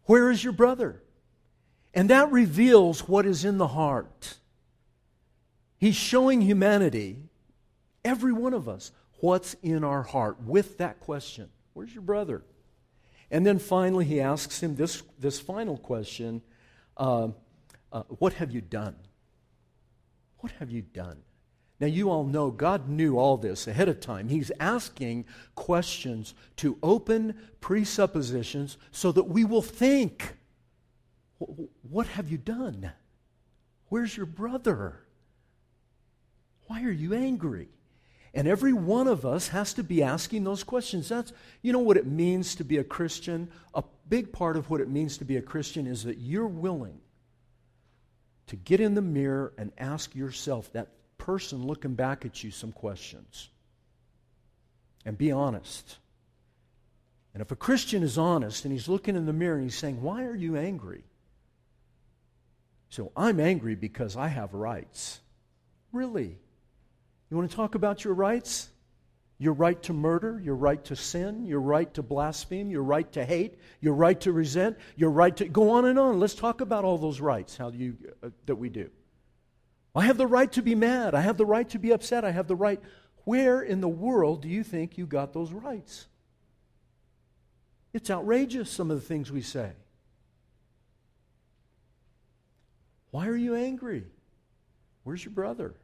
Where 0.04 0.30
is 0.30 0.44
your 0.44 0.52
brother? 0.52 1.02
And 1.94 2.10
that 2.10 2.30
reveals 2.30 3.08
what 3.08 3.24
is 3.24 3.46
in 3.46 3.56
the 3.56 3.68
heart. 3.68 4.34
He's 5.78 5.96
showing 5.96 6.42
humanity 6.42 7.16
every 8.04 8.34
one 8.34 8.52
of 8.52 8.68
us, 8.68 8.92
what's 9.20 9.54
in 9.62 9.84
our 9.84 10.02
heart 10.02 10.42
with 10.42 10.76
that 10.76 11.00
question 11.00 11.48
Where's 11.72 11.94
your 11.94 12.02
brother? 12.02 12.44
And 13.34 13.44
then 13.44 13.58
finally, 13.58 14.04
he 14.04 14.20
asks 14.20 14.62
him 14.62 14.76
this, 14.76 15.02
this 15.18 15.40
final 15.40 15.76
question 15.76 16.40
uh, 16.96 17.30
uh, 17.92 18.02
What 18.20 18.34
have 18.34 18.52
you 18.52 18.60
done? 18.60 18.94
What 20.38 20.52
have 20.60 20.70
you 20.70 20.82
done? 20.82 21.16
Now, 21.80 21.88
you 21.88 22.10
all 22.10 22.22
know 22.22 22.52
God 22.52 22.88
knew 22.88 23.18
all 23.18 23.36
this 23.36 23.66
ahead 23.66 23.88
of 23.88 23.98
time. 23.98 24.28
He's 24.28 24.52
asking 24.60 25.24
questions 25.56 26.34
to 26.58 26.78
open 26.80 27.34
presuppositions 27.60 28.78
so 28.92 29.10
that 29.10 29.24
we 29.24 29.44
will 29.44 29.62
think 29.62 30.36
What 31.38 32.06
have 32.06 32.30
you 32.30 32.38
done? 32.38 32.92
Where's 33.88 34.16
your 34.16 34.26
brother? 34.26 35.00
Why 36.68 36.84
are 36.84 36.92
you 36.92 37.14
angry? 37.14 37.66
And 38.34 38.48
every 38.48 38.72
one 38.72 39.06
of 39.06 39.24
us 39.24 39.48
has 39.48 39.74
to 39.74 39.84
be 39.84 40.02
asking 40.02 40.42
those 40.42 40.64
questions. 40.64 41.08
That's, 41.08 41.32
you 41.62 41.72
know 41.72 41.78
what 41.78 41.96
it 41.96 42.06
means 42.06 42.56
to 42.56 42.64
be 42.64 42.78
a 42.78 42.84
Christian? 42.84 43.48
A 43.74 43.84
big 44.08 44.32
part 44.32 44.56
of 44.56 44.68
what 44.68 44.80
it 44.80 44.88
means 44.88 45.18
to 45.18 45.24
be 45.24 45.36
a 45.36 45.42
Christian 45.42 45.86
is 45.86 46.02
that 46.02 46.18
you're 46.18 46.48
willing 46.48 46.98
to 48.48 48.56
get 48.56 48.80
in 48.80 48.94
the 48.94 49.02
mirror 49.02 49.52
and 49.56 49.70
ask 49.78 50.14
yourself, 50.16 50.72
that 50.72 50.88
person 51.16 51.64
looking 51.64 51.94
back 51.94 52.24
at 52.24 52.42
you, 52.42 52.50
some 52.50 52.72
questions. 52.72 53.48
And 55.06 55.16
be 55.16 55.30
honest. 55.30 55.98
And 57.34 57.40
if 57.40 57.50
a 57.52 57.56
Christian 57.56 58.02
is 58.02 58.18
honest 58.18 58.64
and 58.64 58.72
he's 58.72 58.88
looking 58.88 59.16
in 59.16 59.26
the 59.26 59.32
mirror 59.32 59.56
and 59.56 59.64
he's 59.64 59.78
saying, 59.78 60.02
Why 60.02 60.24
are 60.24 60.34
you 60.34 60.56
angry? 60.56 61.04
So 62.88 63.12
I'm 63.16 63.40
angry 63.40 63.74
because 63.74 64.16
I 64.16 64.28
have 64.28 64.54
rights. 64.54 65.20
Really? 65.92 66.38
You 67.30 67.36
want 67.36 67.50
to 67.50 67.56
talk 67.56 67.74
about 67.74 68.04
your 68.04 68.14
rights? 68.14 68.68
Your 69.38 69.52
right 69.52 69.82
to 69.82 69.92
murder, 69.92 70.40
your 70.42 70.54
right 70.54 70.82
to 70.84 70.94
sin, 70.94 71.44
your 71.44 71.60
right 71.60 71.92
to 71.94 72.02
blaspheme, 72.02 72.70
your 72.70 72.84
right 72.84 73.10
to 73.12 73.24
hate, 73.24 73.58
your 73.80 73.94
right 73.94 74.18
to 74.20 74.32
resent, 74.32 74.78
your 74.96 75.10
right 75.10 75.36
to 75.36 75.46
go 75.46 75.70
on 75.70 75.86
and 75.86 75.98
on. 75.98 76.20
Let's 76.20 76.34
talk 76.34 76.60
about 76.60 76.84
all 76.84 76.98
those 76.98 77.20
rights 77.20 77.56
how 77.56 77.70
you, 77.70 77.96
uh, 78.22 78.30
that 78.46 78.56
we 78.56 78.68
do. 78.68 78.90
I 79.94 80.06
have 80.06 80.18
the 80.18 80.26
right 80.26 80.50
to 80.52 80.62
be 80.62 80.74
mad. 80.74 81.14
I 81.14 81.20
have 81.20 81.36
the 81.36 81.46
right 81.46 81.68
to 81.70 81.78
be 81.78 81.92
upset. 81.92 82.24
I 82.24 82.30
have 82.30 82.46
the 82.46 82.56
right. 82.56 82.80
Where 83.24 83.62
in 83.62 83.80
the 83.80 83.88
world 83.88 84.42
do 84.42 84.48
you 84.48 84.62
think 84.62 84.98
you 84.98 85.06
got 85.06 85.32
those 85.32 85.52
rights? 85.52 86.06
It's 87.92 88.10
outrageous, 88.10 88.70
some 88.70 88.90
of 88.90 89.00
the 89.00 89.06
things 89.06 89.30
we 89.30 89.40
say. 89.40 89.72
Why 93.10 93.28
are 93.28 93.36
you 93.36 93.54
angry? 93.54 94.04
Where's 95.04 95.24
your 95.24 95.32
brother? 95.32 95.74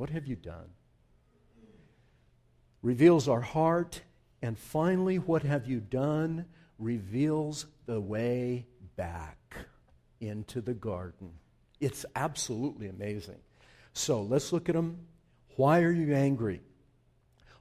What 0.00 0.08
have 0.08 0.26
you 0.26 0.34
done? 0.34 0.70
Reveals 2.80 3.28
our 3.28 3.42
heart. 3.42 4.00
And 4.40 4.58
finally, 4.58 5.18
what 5.18 5.42
have 5.42 5.68
you 5.68 5.78
done? 5.78 6.46
Reveals 6.78 7.66
the 7.84 8.00
way 8.00 8.64
back 8.96 9.56
into 10.18 10.62
the 10.62 10.72
garden. 10.72 11.32
It's 11.80 12.06
absolutely 12.16 12.88
amazing. 12.88 13.40
So 13.92 14.22
let's 14.22 14.54
look 14.54 14.70
at 14.70 14.74
them. 14.74 15.00
Why 15.56 15.82
are 15.82 15.92
you 15.92 16.14
angry? 16.14 16.62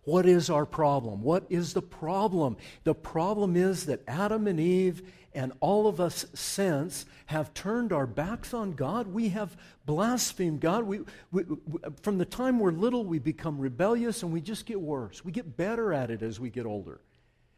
What 0.04 0.26
is 0.26 0.50
our 0.50 0.66
problem? 0.66 1.22
What 1.22 1.46
is 1.50 1.74
the 1.74 1.82
problem? 1.82 2.56
The 2.86 2.96
problem 2.96 3.58
is 3.58 3.88
that 3.88 4.02
Adam 4.08 4.48
and 4.48 4.62
Eve 4.62 5.04
and 5.34 5.54
all 5.60 5.88
of 5.88 6.00
us 6.00 6.26
since 6.34 7.06
have 7.28 7.54
turned 7.54 7.94
our 7.94 8.08
backs 8.08 8.54
on 8.54 8.74
God. 8.74 9.08
We 9.08 9.30
have 9.30 9.56
blasphemed 9.86 10.62
God. 10.62 10.84
We, 10.84 11.02
we, 11.32 11.44
we, 11.44 11.80
from 12.02 12.18
the 12.18 12.26
time 12.26 12.60
we're 12.60 12.72
little, 12.72 13.06
we 13.06 13.20
become 13.20 13.60
rebellious 13.60 14.24
and 14.24 14.32
we 14.32 14.42
just 14.42 14.66
get 14.66 14.82
worse. 14.82 15.24
We 15.24 15.32
get 15.32 15.56
better 15.58 15.94
at 15.94 16.10
it 16.10 16.22
as 16.22 16.40
we 16.40 16.50
get 16.50 16.66
older. 16.66 17.02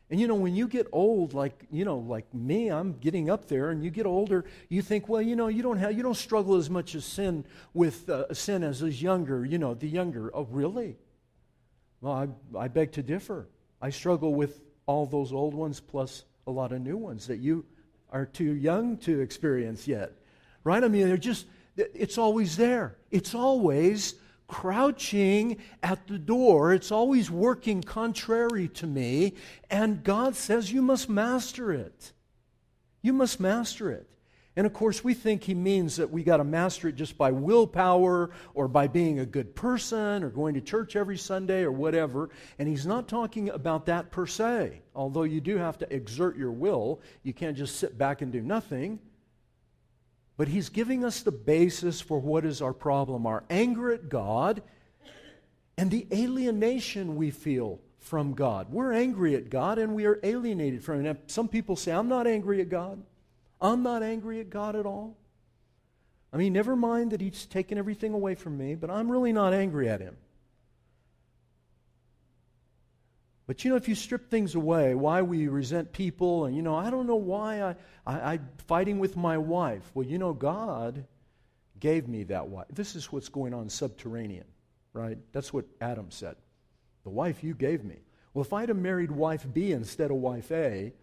And 0.10 0.20
you 0.20 0.28
know, 0.28 0.36
when 0.36 0.56
you 0.56 0.68
get 0.68 0.88
old, 0.92 1.34
like 1.34 1.66
you 1.72 1.86
know, 1.86 2.00
like 2.00 2.34
me, 2.34 2.68
I'm 2.68 2.98
getting 3.00 3.30
up 3.30 3.48
there, 3.48 3.70
and 3.70 3.82
you 3.82 3.90
get 3.90 4.06
older, 4.06 4.44
you 4.68 4.82
think, 4.82 5.08
well, 5.08 5.22
you 5.22 5.38
know, 5.38 5.48
you 5.48 5.64
don't 5.64 5.78
have, 5.78 5.94
you 5.94 6.04
don't 6.04 6.18
struggle 6.18 6.58
as 6.58 6.70
much 6.70 6.96
as 6.96 7.06
sin 7.06 7.46
with 7.74 8.10
uh, 8.10 8.34
sin 8.34 8.62
as 8.62 8.82
is 8.82 9.02
younger. 9.02 9.46
You 9.46 9.58
know, 9.58 9.74
the 9.74 9.88
younger. 9.88 10.30
Oh, 10.36 10.50
really? 10.52 10.98
Well, 12.02 12.12
I, 12.14 12.58
I 12.58 12.68
beg 12.68 12.92
to 12.94 13.04
differ. 13.04 13.48
I 13.82 13.90
struggle 13.90 14.36
with 14.36 14.60
all 14.86 15.06
those 15.06 15.32
old 15.32 15.54
ones 15.54 15.80
plus 15.80 16.26
a 16.48 16.52
lot 16.52 16.72
of 16.72 16.82
new 16.82 16.98
ones 16.98 17.28
that 17.28 17.38
you 17.38 17.66
are 18.12 18.26
too 18.26 18.54
young 18.54 18.98
to 18.98 19.20
experience 19.20 19.88
yet. 19.88 20.12
Right? 20.64 20.84
I 20.84 20.88
mean, 20.88 21.08
they're 21.08 21.18
just, 21.18 21.46
it's 21.76 22.18
always 22.18 22.58
there. 22.58 22.98
It's 23.10 23.34
always 23.34 24.16
crouching 24.48 25.58
at 25.82 26.08
the 26.08 26.20
door. 26.20 26.74
It's 26.74 26.92
always 26.92 27.32
working 27.32 27.82
contrary 27.82 28.68
to 28.68 28.86
me. 28.86 29.34
And 29.70 30.04
God 30.04 30.36
says, 30.36 30.72
You 30.72 30.82
must 30.82 31.10
master 31.10 31.72
it. 31.72 32.12
You 33.02 33.14
must 33.14 33.40
master 33.40 33.90
it. 33.92 34.08
And 34.56 34.68
of 34.68 34.74
course, 34.74 35.02
we 35.02 35.14
think 35.14 35.44
he 35.44 35.54
means 35.54 35.96
that 35.96 36.12
we 36.12 36.24
got 36.24 36.38
to 36.38 36.44
master 36.44 36.90
it 36.90 36.96
just 36.96 37.18
by 37.18 37.32
willpower 37.32 38.32
or 38.54 38.68
by 38.68 38.88
being 38.88 39.20
a 39.20 39.26
good 39.26 39.56
person 39.56 40.24
or 40.24 40.30
going 40.30 40.56
to 40.56 40.62
church 40.62 40.98
every 40.98 41.18
Sunday 41.18 41.64
or 41.64 41.72
whatever. 41.72 42.30
And 42.60 42.68
he's 42.68 42.86
not 42.86 43.08
talking 43.08 43.50
about 43.50 43.86
that 43.86 44.12
per 44.12 44.28
se. 44.28 44.82
Although 44.94 45.24
you 45.24 45.40
do 45.40 45.58
have 45.58 45.78
to 45.80 45.94
exert 45.94 46.38
your 46.38 46.52
will, 46.52 47.00
you 47.24 47.34
can't 47.34 47.56
just 47.56 47.78
sit 47.78 47.98
back 47.98 48.22
and 48.22 48.32
do 48.32 48.42
nothing. 48.42 49.00
But 50.36 50.50
he's 50.50 50.70
giving 50.70 51.06
us 51.06 51.22
the 51.22 51.32
basis 51.32 52.02
for 52.02 52.20
what 52.20 52.46
is 52.46 52.62
our 52.62 52.74
problem 52.74 53.26
our 53.26 53.44
anger 53.50 53.92
at 53.92 54.10
God 54.10 54.62
and 55.78 55.90
the 55.90 56.08
alienation 56.12 57.16
we 57.16 57.32
feel 57.32 57.80
from 58.00 58.34
God. 58.34 58.72
We're 58.72 58.92
angry 58.92 59.36
at 59.36 59.50
God 59.50 59.78
and 59.78 59.96
we 59.96 60.06
are 60.06 60.20
alienated 60.24 60.84
from 60.84 61.06
Him. 61.06 61.18
Some 61.28 61.48
people 61.48 61.76
say, 61.78 61.92
I'm 61.92 62.10
not 62.10 62.28
angry 62.28 62.60
at 62.60 62.70
God. 62.70 63.02
I'm 63.62 63.84
not 63.84 64.04
angry 64.04 64.40
at 64.40 64.50
God 64.50 64.76
at 64.76 64.86
all. 64.86 65.18
I 66.34 66.38
mean, 66.38 66.54
never 66.54 66.76
mind 66.76 67.12
that 67.12 67.22
He's 67.22 67.46
taken 67.46 67.78
everything 67.78 68.14
away 68.14 68.36
from 68.36 68.58
me, 68.58 68.76
but 68.76 68.90
I'm 68.90 69.12
really 69.12 69.34
not 69.34 69.54
angry 69.54 69.90
at 69.90 70.02
Him. 70.02 70.18
But 73.48 73.66
you 73.66 73.70
know, 73.70 73.76
if 73.76 73.90
you 73.90 73.96
strip 73.96 74.30
things 74.30 74.56
away, 74.56 74.96
why 74.96 75.22
we 75.24 75.50
resent 75.50 75.92
people, 75.92 76.46
and 76.46 76.56
you 76.56 76.62
know, 76.62 76.76
I 76.76 76.90
don't 76.90 77.06
know 77.06 77.18
why 77.18 77.62
I, 77.62 77.76
I, 78.06 78.34
I'm 78.34 78.50
fighting 78.68 78.98
with 78.98 79.18
my 79.18 79.38
wife. 79.38 79.84
Well, 79.94 80.06
you 80.06 80.18
know, 80.18 80.32
God 80.32 81.06
gave 81.80 82.08
me 82.08 82.24
that 82.26 82.48
wife. 82.48 82.68
This 82.72 82.96
is 82.96 83.12
what's 83.12 83.28
going 83.28 83.54
on 83.54 83.68
subterranean, 83.68 84.46
right? 84.94 85.18
That's 85.34 85.52
what 85.52 85.66
Adam 85.82 86.12
said. 86.12 86.38
The 87.04 87.10
wife 87.10 87.44
you 87.44 87.54
gave 87.54 87.84
me. 87.84 87.98
Well, 88.34 88.46
if 88.46 88.54
I'd 88.54 88.70
have 88.70 88.78
married 88.78 89.12
wife 89.12 89.46
B 89.52 89.74
instead 89.74 90.12
of 90.12 90.18
wife 90.18 90.50
A, 90.52 90.94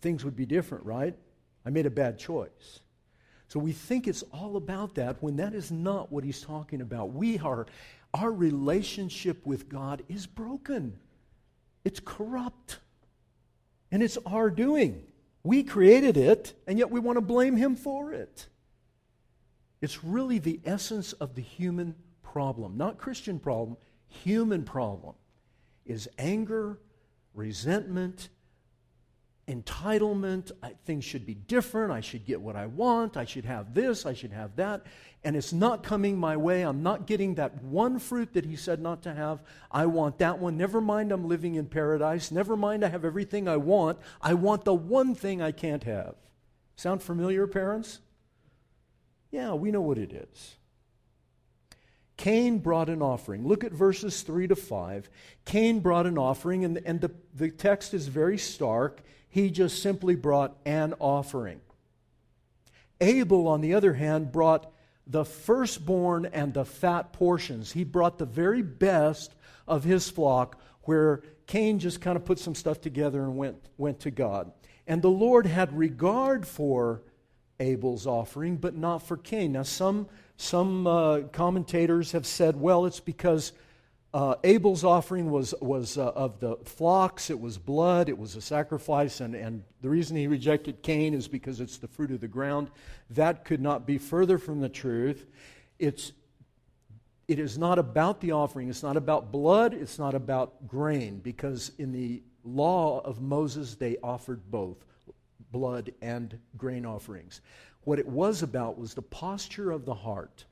things 0.00 0.24
would 0.24 0.36
be 0.36 0.46
different, 0.46 0.86
right? 0.86 1.14
I 1.64 1.70
made 1.70 1.86
a 1.86 1.90
bad 1.90 2.18
choice. 2.18 2.80
So 3.48 3.58
we 3.58 3.72
think 3.72 4.06
it's 4.06 4.22
all 4.32 4.56
about 4.56 4.94
that 4.94 5.22
when 5.22 5.36
that 5.36 5.54
is 5.54 5.72
not 5.72 6.12
what 6.12 6.24
he's 6.24 6.40
talking 6.40 6.80
about. 6.80 7.12
We 7.12 7.38
are, 7.38 7.66
our 8.14 8.30
relationship 8.30 9.44
with 9.44 9.68
God 9.68 10.02
is 10.08 10.26
broken, 10.26 10.98
it's 11.84 12.00
corrupt, 12.00 12.78
and 13.90 14.02
it's 14.02 14.18
our 14.24 14.50
doing. 14.50 15.02
We 15.42 15.62
created 15.62 16.16
it, 16.16 16.52
and 16.66 16.78
yet 16.78 16.90
we 16.90 17.00
want 17.00 17.16
to 17.16 17.22
blame 17.22 17.56
him 17.56 17.74
for 17.74 18.12
it. 18.12 18.46
It's 19.80 20.04
really 20.04 20.38
the 20.38 20.60
essence 20.64 21.12
of 21.14 21.34
the 21.34 21.42
human 21.42 21.94
problem, 22.22 22.76
not 22.76 22.98
Christian 22.98 23.38
problem, 23.38 23.76
human 24.06 24.62
problem 24.62 25.14
is 25.86 26.08
anger, 26.18 26.78
resentment, 27.34 28.28
entitlement. 29.50 30.52
I, 30.62 30.72
things 30.84 31.04
should 31.04 31.26
be 31.26 31.34
different. 31.34 31.92
I 31.92 32.00
should 32.00 32.24
get 32.24 32.40
what 32.40 32.56
I 32.56 32.66
want. 32.66 33.16
I 33.16 33.24
should 33.24 33.44
have 33.44 33.74
this. 33.74 34.06
I 34.06 34.12
should 34.12 34.32
have 34.32 34.56
that. 34.56 34.86
And 35.24 35.36
it's 35.36 35.52
not 35.52 35.82
coming 35.82 36.16
my 36.16 36.36
way. 36.36 36.62
I'm 36.62 36.82
not 36.82 37.06
getting 37.06 37.34
that 37.34 37.62
one 37.62 37.98
fruit 37.98 38.32
that 38.34 38.46
he 38.46 38.56
said 38.56 38.80
not 38.80 39.02
to 39.02 39.14
have. 39.14 39.40
I 39.70 39.86
want 39.86 40.18
that 40.18 40.38
one. 40.38 40.56
Never 40.56 40.80
mind, 40.80 41.12
I'm 41.12 41.28
living 41.28 41.56
in 41.56 41.66
paradise. 41.66 42.30
Never 42.30 42.56
mind, 42.56 42.84
I 42.84 42.88
have 42.88 43.04
everything 43.04 43.48
I 43.48 43.56
want. 43.58 43.98
I 44.22 44.34
want 44.34 44.64
the 44.64 44.74
one 44.74 45.14
thing 45.14 45.42
I 45.42 45.52
can't 45.52 45.84
have. 45.84 46.14
Sound 46.76 47.02
familiar, 47.02 47.46
parents? 47.46 47.98
Yeah, 49.30 49.52
we 49.52 49.70
know 49.70 49.82
what 49.82 49.98
it 49.98 50.12
is. 50.12 50.56
Cain 52.16 52.58
brought 52.58 52.90
an 52.90 53.00
offering. 53.00 53.46
Look 53.46 53.64
at 53.64 53.72
verses 53.72 54.20
3 54.20 54.48
to 54.48 54.56
5. 54.56 55.08
Cain 55.46 55.80
brought 55.80 56.06
an 56.06 56.18
offering, 56.18 56.66
and, 56.66 56.78
and 56.84 57.00
the, 57.00 57.10
the 57.34 57.50
text 57.50 57.94
is 57.94 58.08
very 58.08 58.36
stark. 58.36 59.02
He 59.30 59.50
just 59.50 59.80
simply 59.80 60.16
brought 60.16 60.56
an 60.66 60.94
offering. 60.98 61.60
Abel, 63.00 63.48
on 63.48 63.62
the 63.62 63.74
other 63.74 63.94
hand, 63.94 64.30
brought 64.30 64.70
the 65.06 65.24
firstborn 65.24 66.26
and 66.26 66.52
the 66.52 66.64
fat 66.64 67.12
portions. 67.12 67.72
He 67.72 67.84
brought 67.84 68.18
the 68.18 68.26
very 68.26 68.62
best 68.62 69.34
of 69.66 69.84
his 69.84 70.10
flock, 70.10 70.60
where 70.82 71.22
Cain 71.46 71.78
just 71.78 72.00
kind 72.00 72.16
of 72.16 72.24
put 72.24 72.38
some 72.38 72.54
stuff 72.54 72.80
together 72.80 73.22
and 73.22 73.36
went, 73.36 73.56
went 73.78 74.00
to 74.00 74.10
God. 74.10 74.52
And 74.86 75.00
the 75.00 75.08
Lord 75.08 75.46
had 75.46 75.76
regard 75.76 76.46
for 76.46 77.02
Abel's 77.60 78.06
offering, 78.06 78.56
but 78.56 78.74
not 78.74 78.98
for 78.98 79.16
Cain. 79.16 79.52
Now, 79.52 79.62
some, 79.62 80.08
some 80.36 80.86
uh, 80.86 81.20
commentators 81.32 82.12
have 82.12 82.26
said, 82.26 82.56
well, 82.56 82.86
it's 82.86 83.00
because 83.00 83.52
uh, 84.12 84.34
Abel's 84.42 84.82
offering 84.82 85.30
was, 85.30 85.54
was 85.60 85.96
uh, 85.96 86.08
of 86.08 86.40
the 86.40 86.56
flocks, 86.64 87.30
it 87.30 87.38
was 87.38 87.58
blood, 87.58 88.08
it 88.08 88.18
was 88.18 88.34
a 88.34 88.40
sacrifice, 88.40 89.20
and, 89.20 89.34
and 89.36 89.62
the 89.82 89.88
reason 89.88 90.16
he 90.16 90.26
rejected 90.26 90.82
Cain 90.82 91.14
is 91.14 91.28
because 91.28 91.60
it's 91.60 91.78
the 91.78 91.86
fruit 91.86 92.10
of 92.10 92.20
the 92.20 92.28
ground. 92.28 92.70
That 93.10 93.44
could 93.44 93.60
not 93.60 93.86
be 93.86 93.98
further 93.98 94.36
from 94.36 94.60
the 94.60 94.68
truth. 94.68 95.26
It's, 95.78 96.12
it 97.28 97.38
is 97.38 97.56
not 97.56 97.78
about 97.78 98.20
the 98.20 98.32
offering, 98.32 98.68
it's 98.68 98.82
not 98.82 98.96
about 98.96 99.30
blood, 99.30 99.74
it's 99.74 99.98
not 99.98 100.14
about 100.14 100.66
grain, 100.66 101.20
because 101.20 101.70
in 101.78 101.92
the 101.92 102.22
law 102.42 103.00
of 103.00 103.20
Moses, 103.20 103.76
they 103.76 103.96
offered 104.02 104.50
both 104.50 104.84
blood 105.52 105.92
and 106.02 106.36
grain 106.56 106.84
offerings. 106.84 107.42
What 107.84 108.00
it 108.00 108.08
was 108.08 108.42
about 108.42 108.76
was 108.76 108.94
the 108.94 109.02
posture 109.02 109.70
of 109.70 109.84
the 109.84 109.94
heart. 109.94 110.46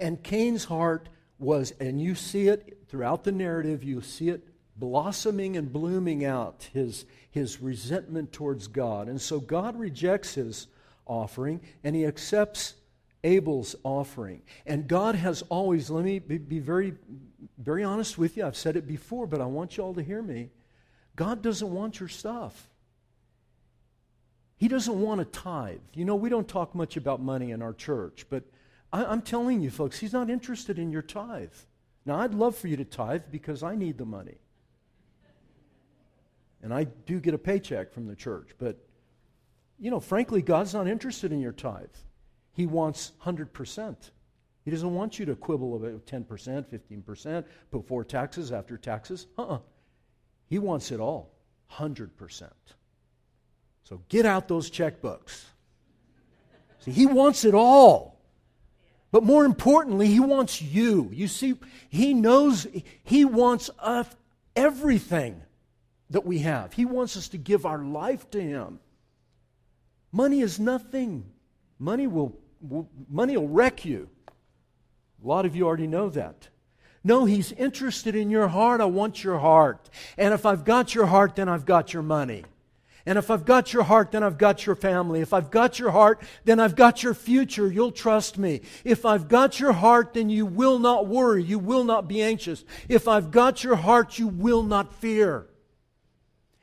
And 0.00 0.22
Cain's 0.22 0.64
heart 0.64 1.08
was, 1.40 1.72
and 1.80 2.00
you 2.00 2.14
see 2.14 2.48
it 2.48 2.78
throughout 2.88 3.24
the 3.24 3.32
narrative, 3.32 3.82
you 3.82 4.00
see 4.00 4.28
it 4.28 4.46
blossoming 4.76 5.56
and 5.56 5.72
blooming 5.72 6.24
out, 6.24 6.68
his, 6.72 7.04
his 7.30 7.60
resentment 7.60 8.32
towards 8.32 8.66
God. 8.66 9.08
And 9.08 9.20
so 9.20 9.40
God 9.40 9.78
rejects 9.78 10.34
his 10.34 10.66
offering 11.06 11.60
and 11.84 11.94
he 11.94 12.06
accepts 12.06 12.74
Abel's 13.22 13.76
offering. 13.84 14.42
And 14.66 14.88
God 14.88 15.14
has 15.14 15.42
always, 15.50 15.90
let 15.90 16.04
me 16.04 16.18
be, 16.18 16.38
be 16.38 16.58
very, 16.58 16.94
very 17.58 17.84
honest 17.84 18.16
with 18.16 18.36
you. 18.36 18.46
I've 18.46 18.56
said 18.56 18.76
it 18.76 18.86
before, 18.86 19.26
but 19.26 19.40
I 19.40 19.46
want 19.46 19.76
you 19.76 19.84
all 19.84 19.94
to 19.94 20.02
hear 20.02 20.22
me. 20.22 20.50
God 21.16 21.42
doesn't 21.42 21.70
want 21.70 22.00
your 22.00 22.08
stuff. 22.08 22.68
He 24.56 24.68
doesn't 24.68 25.00
want 25.00 25.20
a 25.20 25.24
tithe. 25.26 25.80
You 25.94 26.04
know, 26.04 26.16
we 26.16 26.28
don't 26.28 26.48
talk 26.48 26.74
much 26.74 26.96
about 26.96 27.20
money 27.20 27.50
in 27.50 27.62
our 27.62 27.72
church, 27.72 28.26
but 28.30 28.44
I, 28.92 29.12
am 29.12 29.22
telling 29.22 29.60
you, 29.60 29.70
folks, 29.70 29.98
he's 29.98 30.12
not 30.12 30.30
interested 30.30 30.78
in 30.78 30.90
your 30.90 31.02
tithe. 31.02 31.52
Now, 32.04 32.20
I'd 32.20 32.34
love 32.34 32.56
for 32.56 32.68
you 32.68 32.76
to 32.76 32.84
tithe 32.84 33.22
because 33.30 33.62
I 33.62 33.74
need 33.74 33.98
the 33.98 34.04
money. 34.04 34.38
And 36.62 36.74
I 36.74 36.84
do 36.84 37.20
get 37.20 37.34
a 37.34 37.38
paycheck 37.38 37.92
from 37.92 38.06
the 38.06 38.16
church. 38.16 38.50
But, 38.58 38.78
you 39.78 39.90
know, 39.90 40.00
frankly, 40.00 40.42
God's 40.42 40.74
not 40.74 40.88
interested 40.88 41.32
in 41.32 41.40
your 41.40 41.52
tithe. 41.52 41.86
He 42.52 42.66
wants 42.66 43.12
100%. 43.24 43.96
He 44.64 44.70
doesn't 44.70 44.94
want 44.94 45.18
you 45.18 45.26
to 45.26 45.34
quibble 45.34 45.76
about 45.76 46.06
10%, 46.06 46.26
15%, 46.26 47.44
before 47.70 48.04
taxes, 48.04 48.52
after 48.52 48.76
taxes. 48.76 49.26
Uh 49.38 49.42
uh-uh. 49.42 49.54
uh 49.54 49.58
He 50.46 50.58
wants 50.58 50.90
it 50.90 51.00
all 51.00 51.32
100%. 51.72 52.50
So 53.84 54.02
get 54.08 54.26
out 54.26 54.48
those 54.48 54.70
checkbooks. 54.70 55.44
See, 56.80 56.92
He 56.92 57.06
wants 57.06 57.44
it 57.44 57.54
all. 57.54 58.19
But 59.12 59.24
more 59.24 59.44
importantly, 59.44 60.06
He 60.06 60.20
wants 60.20 60.62
you. 60.62 61.10
You 61.12 61.28
see, 61.28 61.56
He 61.88 62.14
knows 62.14 62.66
He 63.02 63.24
wants 63.24 63.70
us 63.78 64.08
everything 64.54 65.42
that 66.10 66.24
we 66.26 66.40
have. 66.40 66.72
He 66.72 66.84
wants 66.84 67.16
us 67.16 67.28
to 67.28 67.38
give 67.38 67.66
our 67.66 67.78
life 67.78 68.30
to 68.30 68.40
Him. 68.40 68.80
Money 70.12 70.40
is 70.40 70.58
nothing. 70.58 71.24
Money 71.78 72.06
will, 72.06 72.36
will, 72.60 72.88
money 73.08 73.36
will 73.36 73.48
wreck 73.48 73.84
you. 73.84 74.08
A 75.22 75.26
lot 75.26 75.46
of 75.46 75.54
you 75.56 75.66
already 75.66 75.86
know 75.86 76.08
that. 76.10 76.48
No, 77.02 77.24
He's 77.24 77.52
interested 77.52 78.14
in 78.14 78.30
your 78.30 78.48
heart. 78.48 78.80
I 78.80 78.86
want 78.86 79.24
your 79.24 79.38
heart. 79.38 79.88
And 80.18 80.34
if 80.34 80.44
I've 80.44 80.64
got 80.64 80.94
your 80.94 81.06
heart, 81.06 81.36
then 81.36 81.48
I've 81.48 81.64
got 81.64 81.92
your 81.92 82.02
money. 82.02 82.44
And 83.06 83.18
if 83.18 83.30
I've 83.30 83.44
got 83.44 83.72
your 83.72 83.84
heart, 83.84 84.12
then 84.12 84.22
I've 84.22 84.38
got 84.38 84.66
your 84.66 84.76
family. 84.76 85.20
If 85.20 85.32
I've 85.32 85.50
got 85.50 85.78
your 85.78 85.90
heart, 85.90 86.22
then 86.44 86.60
I've 86.60 86.76
got 86.76 87.02
your 87.02 87.14
future. 87.14 87.70
You'll 87.70 87.92
trust 87.92 88.36
me. 88.36 88.60
If 88.84 89.06
I've 89.06 89.28
got 89.28 89.58
your 89.58 89.72
heart, 89.72 90.14
then 90.14 90.28
you 90.28 90.44
will 90.44 90.78
not 90.78 91.06
worry. 91.06 91.42
You 91.42 91.58
will 91.58 91.84
not 91.84 92.08
be 92.08 92.22
anxious. 92.22 92.64
If 92.88 93.08
I've 93.08 93.30
got 93.30 93.64
your 93.64 93.76
heart, 93.76 94.18
you 94.18 94.28
will 94.28 94.62
not 94.62 94.92
fear. 94.94 95.46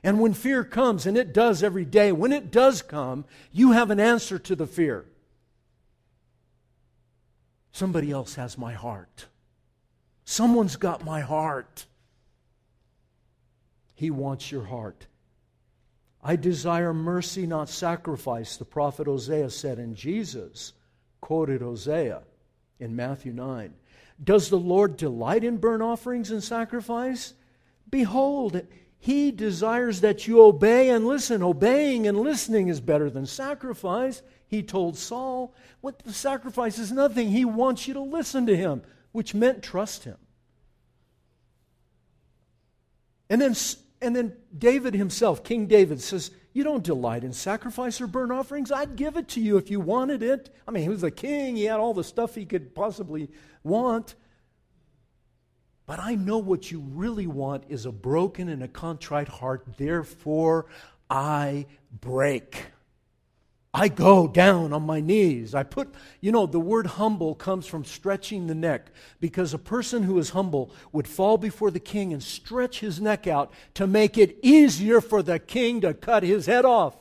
And 0.03 0.19
when 0.19 0.33
fear 0.33 0.63
comes, 0.63 1.05
and 1.05 1.17
it 1.17 1.33
does 1.33 1.63
every 1.63 1.85
day, 1.85 2.11
when 2.11 2.31
it 2.31 2.51
does 2.51 2.81
come, 2.81 3.25
you 3.51 3.71
have 3.71 3.89
an 3.89 3.99
answer 3.99 4.37
to 4.39 4.55
the 4.55 4.67
fear. 4.67 5.05
Somebody 7.71 8.11
else 8.11 8.35
has 8.35 8.57
my 8.57 8.73
heart. 8.73 9.25
Someone's 10.23 10.75
got 10.75 11.03
my 11.03 11.21
heart. 11.21 11.85
He 13.95 14.11
wants 14.11 14.51
your 14.51 14.65
heart. 14.65 15.07
I 16.27 16.35
desire 16.35 16.93
mercy, 16.93 17.47
not 17.47 17.69
sacrifice, 17.69 18.57
the 18.57 18.65
prophet 18.65 19.07
Hosea 19.07 19.49
said, 19.49 19.79
and 19.79 19.95
Jesus 19.95 20.73
quoted 21.21 21.61
Hosea 21.61 22.21
in 22.81 22.97
Matthew 22.97 23.31
9. 23.31 23.73
Does 24.21 24.49
the 24.49 24.59
Lord 24.59 24.97
delight 24.97 25.45
in 25.45 25.55
burnt 25.55 25.81
offerings 25.81 26.29
and 26.29 26.43
sacrifice? 26.43 27.33
Behold, 27.89 28.61
he 28.99 29.31
desires 29.31 30.01
that 30.01 30.27
you 30.27 30.41
obey 30.41 30.89
and 30.89 31.07
listen. 31.07 31.41
Obeying 31.41 32.07
and 32.07 32.19
listening 32.19 32.67
is 32.67 32.81
better 32.81 33.09
than 33.09 33.25
sacrifice. 33.25 34.21
He 34.49 34.63
told 34.63 34.97
Saul, 34.97 35.55
What 35.79 35.99
the 35.99 36.11
sacrifice 36.11 36.77
is 36.77 36.91
nothing. 36.91 37.31
He 37.31 37.45
wants 37.45 37.87
you 37.87 37.93
to 37.93 38.01
listen 38.01 38.47
to 38.47 38.57
him, 38.57 38.81
which 39.13 39.33
meant 39.33 39.63
trust 39.63 40.03
him. 40.03 40.17
And 43.29 43.39
then 43.39 43.55
and 44.01 44.15
then 44.15 44.33
David 44.57 44.93
himself, 44.93 45.43
King 45.43 45.65
David, 45.65 46.01
says, 46.01 46.31
You 46.53 46.63
don't 46.63 46.83
delight 46.83 47.23
in 47.23 47.33
sacrifice 47.33 47.99
or 47.99 48.07
burnt 48.07 48.31
offerings. 48.31 48.71
I'd 48.71 48.95
give 48.95 49.17
it 49.17 49.27
to 49.29 49.41
you 49.41 49.57
if 49.57 49.69
you 49.71 49.79
wanted 49.79 50.21
it. 50.21 50.53
I 50.67 50.71
mean, 50.71 50.83
he 50.83 50.89
was 50.89 51.03
a 51.03 51.11
king, 51.11 51.55
he 51.55 51.65
had 51.65 51.79
all 51.79 51.93
the 51.93 52.03
stuff 52.03 52.35
he 52.35 52.45
could 52.45 52.75
possibly 52.75 53.29
want. 53.63 54.15
But 55.87 55.99
I 55.99 56.15
know 56.15 56.37
what 56.37 56.69
you 56.69 56.81
really 56.81 57.27
want 57.27 57.63
is 57.69 57.85
a 57.85 57.91
broken 57.91 58.49
and 58.49 58.61
a 58.61 58.67
contrite 58.67 59.29
heart. 59.29 59.65
Therefore, 59.77 60.65
I 61.09 61.65
break. 62.01 62.65
I 63.77 63.89
go 63.89 64.27
down 64.27 64.73
on 64.73 64.87
my 64.87 65.01
knees. 65.01 65.53
I 65.53 65.61
put, 65.61 65.93
you 66.19 66.31
know, 66.31 66.47
the 66.47 66.59
word 66.59 66.87
humble 66.87 67.35
comes 67.35 67.67
from 67.67 67.85
stretching 67.85 68.47
the 68.47 68.55
neck 68.55 68.89
because 69.19 69.53
a 69.53 69.59
person 69.59 70.01
who 70.01 70.17
is 70.17 70.31
humble 70.31 70.71
would 70.91 71.07
fall 71.07 71.37
before 71.37 71.69
the 71.69 71.79
king 71.79 72.11
and 72.11 72.23
stretch 72.23 72.79
his 72.79 72.99
neck 72.99 73.27
out 73.27 73.53
to 73.75 73.85
make 73.85 74.17
it 74.17 74.39
easier 74.41 74.99
for 74.99 75.21
the 75.21 75.37
king 75.37 75.81
to 75.81 75.93
cut 75.93 76.23
his 76.23 76.47
head 76.47 76.65
off. 76.65 76.95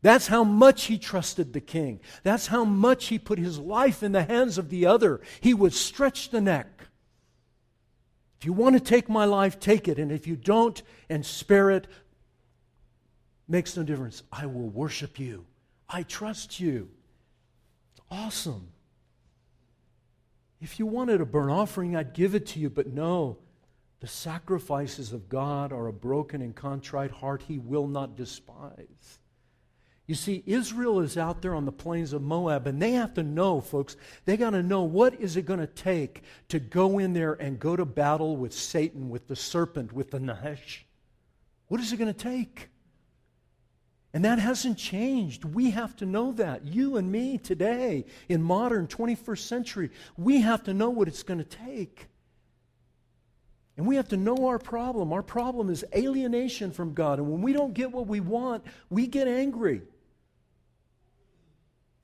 That's 0.00 0.28
how 0.28 0.44
much 0.44 0.84
he 0.84 0.96
trusted 0.96 1.52
the 1.52 1.60
king. 1.60 2.00
That's 2.22 2.46
how 2.46 2.64
much 2.64 3.08
he 3.08 3.18
put 3.18 3.38
his 3.38 3.58
life 3.58 4.02
in 4.02 4.12
the 4.12 4.24
hands 4.24 4.56
of 4.56 4.70
the 4.70 4.86
other. 4.86 5.20
He 5.42 5.52
would 5.52 5.74
stretch 5.74 6.30
the 6.30 6.40
neck. 6.40 6.86
If 8.38 8.46
you 8.46 8.54
want 8.54 8.76
to 8.76 8.80
take 8.80 9.10
my 9.10 9.26
life, 9.26 9.60
take 9.60 9.88
it. 9.88 9.98
And 9.98 10.10
if 10.10 10.26
you 10.26 10.36
don't 10.36 10.82
and 11.10 11.24
spare 11.24 11.70
it, 11.70 11.86
Makes 13.46 13.76
no 13.76 13.82
difference. 13.82 14.22
I 14.32 14.46
will 14.46 14.68
worship 14.68 15.18
you. 15.18 15.44
I 15.88 16.02
trust 16.02 16.60
you. 16.60 16.88
It's 17.92 18.00
awesome. 18.10 18.68
If 20.60 20.78
you 20.78 20.86
wanted 20.86 21.20
a 21.20 21.26
burnt 21.26 21.50
offering, 21.50 21.94
I'd 21.94 22.14
give 22.14 22.34
it 22.34 22.46
to 22.48 22.58
you, 22.58 22.70
but 22.70 22.86
no. 22.86 23.38
The 24.00 24.06
sacrifices 24.06 25.12
of 25.12 25.28
God 25.28 25.72
are 25.72 25.86
a 25.86 25.92
broken 25.92 26.42
and 26.42 26.54
contrite 26.54 27.10
heart 27.10 27.42
he 27.42 27.58
will 27.58 27.86
not 27.86 28.16
despise. 28.16 29.18
You 30.06 30.14
see, 30.14 30.42
Israel 30.44 31.00
is 31.00 31.16
out 31.16 31.40
there 31.40 31.54
on 31.54 31.64
the 31.64 31.72
plains 31.72 32.12
of 32.12 32.20
Moab, 32.20 32.66
and 32.66 32.80
they 32.80 32.92
have 32.92 33.14
to 33.14 33.22
know, 33.22 33.60
folks, 33.60 33.96
they 34.26 34.36
got 34.36 34.50
to 34.50 34.62
know 34.62 34.82
what 34.82 35.18
is 35.18 35.36
it 35.36 35.46
going 35.46 35.60
to 35.60 35.66
take 35.66 36.22
to 36.48 36.58
go 36.58 36.98
in 36.98 37.14
there 37.14 37.32
and 37.34 37.58
go 37.58 37.76
to 37.76 37.86
battle 37.86 38.36
with 38.36 38.52
Satan, 38.52 39.08
with 39.08 39.28
the 39.28 39.36
serpent, 39.36 39.92
with 39.92 40.10
the 40.10 40.20
Nahash. 40.20 40.84
What 41.68 41.80
is 41.80 41.92
it 41.92 41.96
going 41.96 42.12
to 42.12 42.18
take? 42.18 42.68
And 44.14 44.24
that 44.24 44.38
hasn't 44.38 44.78
changed. 44.78 45.44
We 45.44 45.72
have 45.72 45.96
to 45.96 46.06
know 46.06 46.30
that. 46.32 46.64
You 46.64 46.96
and 46.98 47.10
me 47.10 47.36
today, 47.36 48.06
in 48.28 48.42
modern 48.42 48.86
21st 48.86 49.38
century, 49.38 49.90
we 50.16 50.40
have 50.40 50.62
to 50.64 50.72
know 50.72 50.88
what 50.88 51.08
it's 51.08 51.24
going 51.24 51.38
to 51.38 51.44
take. 51.44 52.06
And 53.76 53.88
we 53.88 53.96
have 53.96 54.06
to 54.10 54.16
know 54.16 54.46
our 54.46 54.60
problem. 54.60 55.12
Our 55.12 55.24
problem 55.24 55.68
is 55.68 55.84
alienation 55.92 56.70
from 56.70 56.94
God. 56.94 57.18
And 57.18 57.28
when 57.28 57.42
we 57.42 57.52
don't 57.52 57.74
get 57.74 57.90
what 57.90 58.06
we 58.06 58.20
want, 58.20 58.62
we 58.88 59.08
get 59.08 59.26
angry. 59.26 59.82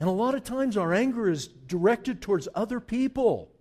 And 0.00 0.08
a 0.08 0.12
lot 0.12 0.34
of 0.34 0.42
times 0.42 0.76
our 0.76 0.92
anger 0.92 1.30
is 1.30 1.46
directed 1.46 2.20
towards 2.20 2.48
other 2.56 2.80
people. 2.80 3.52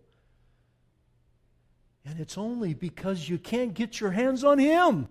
And 2.04 2.20
it's 2.20 2.36
only 2.36 2.74
because 2.74 3.30
you 3.30 3.38
can't 3.38 3.76
get 3.76 4.00
your 4.00 4.10
hands 4.10 4.44
on 4.44 4.58
Him. 4.58 5.08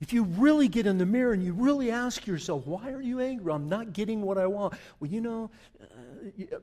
If 0.00 0.12
you 0.12 0.24
really 0.24 0.68
get 0.68 0.86
in 0.86 0.98
the 0.98 1.06
mirror 1.06 1.32
and 1.32 1.42
you 1.42 1.52
really 1.52 1.90
ask 1.90 2.26
yourself, 2.26 2.66
why 2.66 2.90
are 2.90 3.00
you 3.00 3.20
angry? 3.20 3.52
I'm 3.52 3.68
not 3.68 3.92
getting 3.92 4.22
what 4.22 4.38
I 4.38 4.46
want. 4.46 4.74
Well, 5.00 5.10
you 5.10 5.20
know, 5.20 5.50
uh, 5.80 6.58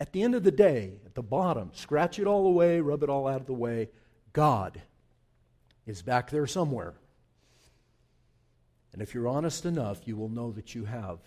at 0.00 0.12
the 0.12 0.22
end 0.22 0.34
of 0.34 0.44
the 0.44 0.50
day, 0.50 1.00
at 1.04 1.14
the 1.14 1.22
bottom, 1.22 1.70
scratch 1.74 2.18
it 2.18 2.26
all 2.26 2.46
away, 2.46 2.80
rub 2.80 3.02
it 3.02 3.10
all 3.10 3.26
out 3.26 3.40
of 3.40 3.46
the 3.46 3.52
way, 3.52 3.88
God 4.32 4.80
is 5.86 6.02
back 6.02 6.30
there 6.30 6.46
somewhere. 6.46 6.94
And 8.92 9.02
if 9.02 9.12
you're 9.12 9.28
honest 9.28 9.66
enough, 9.66 10.06
you 10.06 10.16
will 10.16 10.28
know 10.28 10.52
that 10.52 10.74
you 10.74 10.84
have 10.84 11.18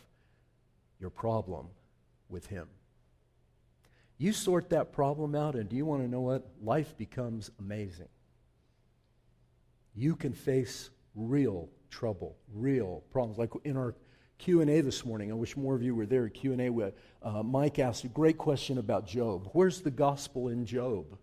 your 0.99 1.09
problem 1.09 1.67
with 2.29 2.47
Him. 2.47 2.67
You 4.17 4.33
sort 4.33 4.69
that 4.69 4.93
problem 4.93 5.35
out, 5.35 5.55
and 5.55 5.67
do 5.67 5.75
you 5.75 5.85
want 5.85 6.03
to 6.03 6.07
know 6.07 6.21
what? 6.21 6.47
Life 6.63 6.95
becomes 6.97 7.49
amazing. 7.59 8.07
You 9.95 10.15
can 10.15 10.33
face 10.33 10.89
real 11.15 11.69
trouble, 11.89 12.37
real 12.53 13.03
problems. 13.11 13.37
Like 13.37 13.51
in 13.63 13.77
our 13.77 13.95
Q&A 14.37 14.81
this 14.81 15.05
morning, 15.05 15.31
I 15.31 15.35
wish 15.35 15.55
more 15.55 15.75
of 15.75 15.83
you 15.83 15.93
were 15.93 16.05
there. 16.05 16.27
Q&A 16.29 16.69
with 16.69 16.95
uh, 17.21 17.43
Mike 17.43 17.79
asked 17.79 18.03
a 18.05 18.09
great 18.09 18.37
question 18.37 18.77
about 18.77 19.05
Job. 19.05 19.49
Where's 19.53 19.81
the 19.81 19.91
gospel 19.91 20.47
in 20.47 20.65
Job? 20.65 21.17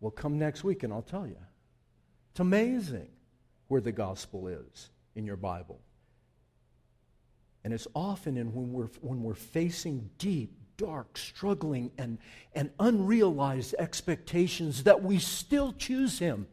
Well, 0.00 0.10
come 0.10 0.38
next 0.38 0.64
week 0.64 0.82
and 0.82 0.92
I'll 0.92 1.02
tell 1.02 1.26
you. 1.26 1.36
It's 2.32 2.40
amazing 2.40 3.08
where 3.68 3.80
the 3.80 3.92
gospel 3.92 4.48
is 4.48 4.90
in 5.14 5.24
your 5.24 5.36
Bible. 5.36 5.80
And 7.64 7.72
it's 7.72 7.86
often 7.94 8.36
in 8.36 8.52
when 8.52 8.72
we're, 8.72 8.88
when 9.00 9.22
we're 9.22 9.34
facing 9.34 10.10
deep, 10.18 10.56
dark, 10.76 11.16
struggling, 11.16 11.92
and, 11.98 12.18
and 12.54 12.70
unrealized 12.80 13.74
expectations 13.78 14.82
that 14.82 15.02
we 15.02 15.18
still 15.18 15.72
choose 15.74 16.18
Him 16.18 16.48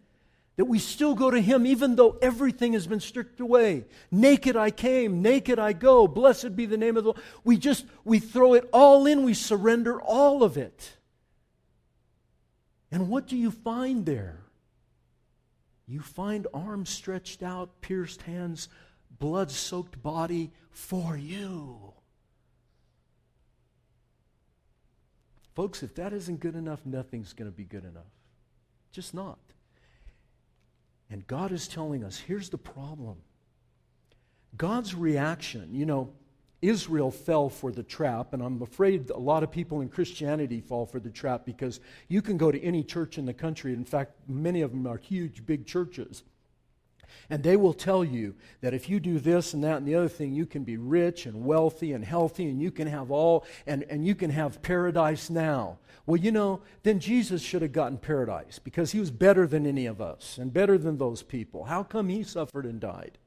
that 0.59 0.65
we 0.65 0.77
still 0.77 1.15
go 1.15 1.31
to 1.31 1.39
Him 1.39 1.65
even 1.65 1.95
though 1.95 2.17
everything 2.21 2.73
has 2.73 2.85
been 2.85 2.99
stripped 2.99 3.39
away. 3.39 3.85
Naked 4.11 4.57
I 4.57 4.71
came, 4.71 5.21
naked 5.21 5.57
I 5.57 5.71
go. 5.71 6.05
Blessed 6.05 6.53
be 6.57 6.65
the 6.65 6.75
name 6.75 6.97
of 6.97 7.05
the 7.05 7.11
Lord. 7.11 7.23
We 7.45 7.55
just, 7.55 7.85
we 8.03 8.19
throw 8.19 8.55
it 8.55 8.67
all 8.73 9.05
in, 9.05 9.23
we 9.23 9.33
surrender 9.33 10.01
all 10.01 10.43
of 10.43 10.57
it. 10.57 10.97
And 12.91 13.07
what 13.07 13.25
do 13.25 13.37
you 13.37 13.51
find 13.51 14.05
there? 14.05 14.41
You 15.87 16.01
find 16.01 16.45
arms 16.53 16.89
stretched 16.89 17.41
out, 17.41 17.79
pierced 17.79 18.23
hands, 18.23 18.67
blood 19.17 19.51
soaked 19.51 20.03
body 20.03 20.51
for 20.71 21.15
you. 21.15 21.93
Folks, 25.55 25.83
if 25.83 25.95
that 25.95 26.11
isn't 26.11 26.41
good 26.41 26.57
enough, 26.57 26.85
nothing's 26.85 27.31
going 27.31 27.49
to 27.49 27.55
be 27.55 27.63
good 27.63 27.85
enough. 27.85 28.11
Just 28.91 29.13
not. 29.13 29.39
And 31.09 31.25
God 31.27 31.51
is 31.51 31.67
telling 31.67 32.03
us 32.03 32.17
here's 32.17 32.49
the 32.49 32.57
problem. 32.57 33.17
God's 34.57 34.95
reaction, 34.95 35.73
you 35.73 35.85
know, 35.85 36.11
Israel 36.61 37.09
fell 37.09 37.49
for 37.49 37.71
the 37.71 37.83
trap, 37.83 38.33
and 38.33 38.43
I'm 38.43 38.61
afraid 38.61 39.09
a 39.11 39.17
lot 39.17 39.43
of 39.43 39.51
people 39.51 39.79
in 39.81 39.87
Christianity 39.87 40.59
fall 40.59 40.85
for 40.85 40.99
the 40.99 41.09
trap 41.09 41.45
because 41.45 41.79
you 42.09 42.21
can 42.21 42.37
go 42.37 42.51
to 42.51 42.61
any 42.61 42.83
church 42.83 43.17
in 43.17 43.25
the 43.25 43.33
country. 43.33 43.73
In 43.73 43.85
fact, 43.85 44.11
many 44.27 44.61
of 44.61 44.71
them 44.71 44.85
are 44.85 44.97
huge, 44.97 45.45
big 45.45 45.65
churches. 45.65 46.23
And 47.29 47.43
they 47.43 47.57
will 47.57 47.73
tell 47.73 48.03
you 48.03 48.35
that 48.61 48.73
if 48.73 48.89
you 48.89 48.99
do 48.99 49.19
this 49.19 49.53
and 49.53 49.63
that 49.63 49.77
and 49.77 49.87
the 49.87 49.95
other 49.95 50.09
thing, 50.09 50.33
you 50.33 50.45
can 50.45 50.63
be 50.63 50.77
rich 50.77 51.25
and 51.25 51.45
wealthy 51.45 51.93
and 51.93 52.03
healthy 52.03 52.49
and 52.49 52.61
you 52.61 52.71
can 52.71 52.87
have 52.87 53.11
all, 53.11 53.45
and, 53.67 53.83
and 53.83 54.05
you 54.05 54.15
can 54.15 54.29
have 54.29 54.61
paradise 54.61 55.29
now. 55.29 55.77
Well, 56.05 56.17
you 56.17 56.31
know, 56.31 56.61
then 56.83 56.99
Jesus 56.99 57.41
should 57.41 57.61
have 57.61 57.71
gotten 57.71 57.97
paradise 57.97 58.59
because 58.59 58.91
he 58.91 58.99
was 58.99 59.11
better 59.11 59.45
than 59.45 59.65
any 59.65 59.85
of 59.85 60.01
us 60.01 60.37
and 60.37 60.51
better 60.51 60.77
than 60.77 60.97
those 60.97 61.21
people. 61.21 61.65
How 61.65 61.83
come 61.83 62.09
he 62.09 62.23
suffered 62.23 62.65
and 62.65 62.79
died? 62.79 63.17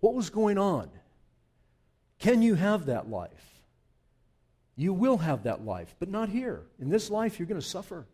What 0.00 0.14
was 0.14 0.30
going 0.30 0.58
on? 0.58 0.90
Can 2.18 2.42
you 2.42 2.54
have 2.54 2.86
that 2.86 3.10
life? 3.10 3.62
You 4.76 4.92
will 4.92 5.18
have 5.18 5.42
that 5.42 5.64
life, 5.64 5.96
but 5.98 6.08
not 6.08 6.28
here. 6.28 6.62
In 6.78 6.88
this 6.88 7.10
life, 7.10 7.38
you're 7.38 7.48
going 7.48 7.60
to 7.60 7.66
suffer. 7.66 8.06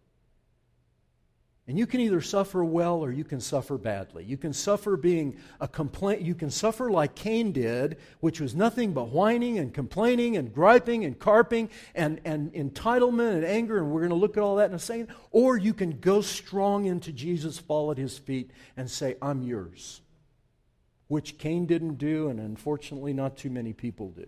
And 1.67 1.79
you 1.79 1.87
can 1.87 2.01
either 2.01 2.21
suffer 2.21 2.63
well 2.63 3.03
or 3.03 3.11
you 3.11 3.25
can 3.25 3.41
suffer 3.41 3.79
badly. 3.79 4.23
You 4.25 4.37
can 4.37 4.53
suffer 4.53 4.99
being 4.99 5.39
a 5.63 5.67
complaint. 5.67 6.21
You 6.21 6.35
can 6.35 6.51
suffer 6.51 6.91
like 6.91 7.15
Cain 7.15 7.53
did, 7.53 7.97
which 8.21 8.39
was 8.39 8.55
nothing 8.55 8.93
but 8.93 9.09
whining 9.09 9.59
and 9.59 9.73
complaining 9.73 10.37
and 10.37 10.53
griping 10.53 11.07
and 11.07 11.19
carping 11.19 11.71
and, 11.95 12.21
and 12.27 12.53
entitlement 12.53 13.37
and 13.37 13.47
anger. 13.47 13.79
And 13.79 13.91
we're 13.91 14.01
going 14.01 14.11
to 14.11 14.17
look 14.17 14.37
at 14.37 14.43
all 14.43 14.57
that 14.57 14.69
in 14.69 14.77
a 14.77 14.79
second. 14.79 15.09
Or 15.31 15.57
you 15.57 15.73
can 15.73 16.01
go 16.01 16.21
strong 16.21 16.85
into 16.85 17.13
Jesus, 17.13 17.59
fall 17.59 17.91
at 17.91 17.97
his 17.97 18.19
feet, 18.19 18.51
and 18.77 18.91
say, 18.91 19.17
I'm 19.23 19.43
yours. 19.43 20.03
Which 21.09 21.39
Cain 21.39 21.65
didn't 21.65 21.97
do, 21.97 22.29
and 22.29 22.41
unfortunately, 22.41 23.15
not 23.15 23.39
too 23.39 23.51
many 23.51 23.73
people 23.73 24.11
do. 24.11 24.27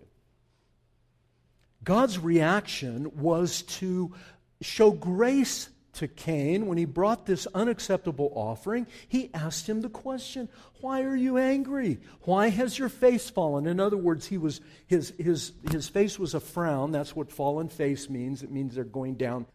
God's 1.83 2.17
reaction 2.17 3.11
was 3.15 3.61
to 3.61 4.15
show 4.61 4.89
grace 4.89 5.69
to 5.97 6.07
Cain, 6.07 6.67
when 6.67 6.77
he 6.77 6.85
brought 6.85 7.25
this 7.25 7.47
unacceptable 7.53 8.31
offering, 8.35 8.85
he 9.07 9.31
asked 9.33 9.67
him 9.67 9.81
the 9.81 9.89
question, 9.89 10.47
Why 10.81 11.03
are 11.03 11.15
you 11.15 11.37
angry? 11.37 11.99
Why 12.21 12.49
has 12.49 12.77
your 12.77 12.89
face 12.89 13.29
fallen? 13.29 13.65
In 13.65 13.79
other 13.79 13.97
words, 13.97 14.27
he 14.27 14.37
was, 14.37 14.61
his, 14.85 15.13
his, 15.17 15.53
his 15.71 15.89
face 15.89 16.19
was 16.19 16.33
a 16.33 16.39
frown. 16.39 16.91
That's 16.91 17.15
what 17.15 17.31
fallen 17.31 17.67
face 17.67 18.09
means. 18.09 18.43
It 18.43 18.51
means 18.51 18.75
they're 18.75 18.83
going 18.83 19.15
down. 19.15 19.47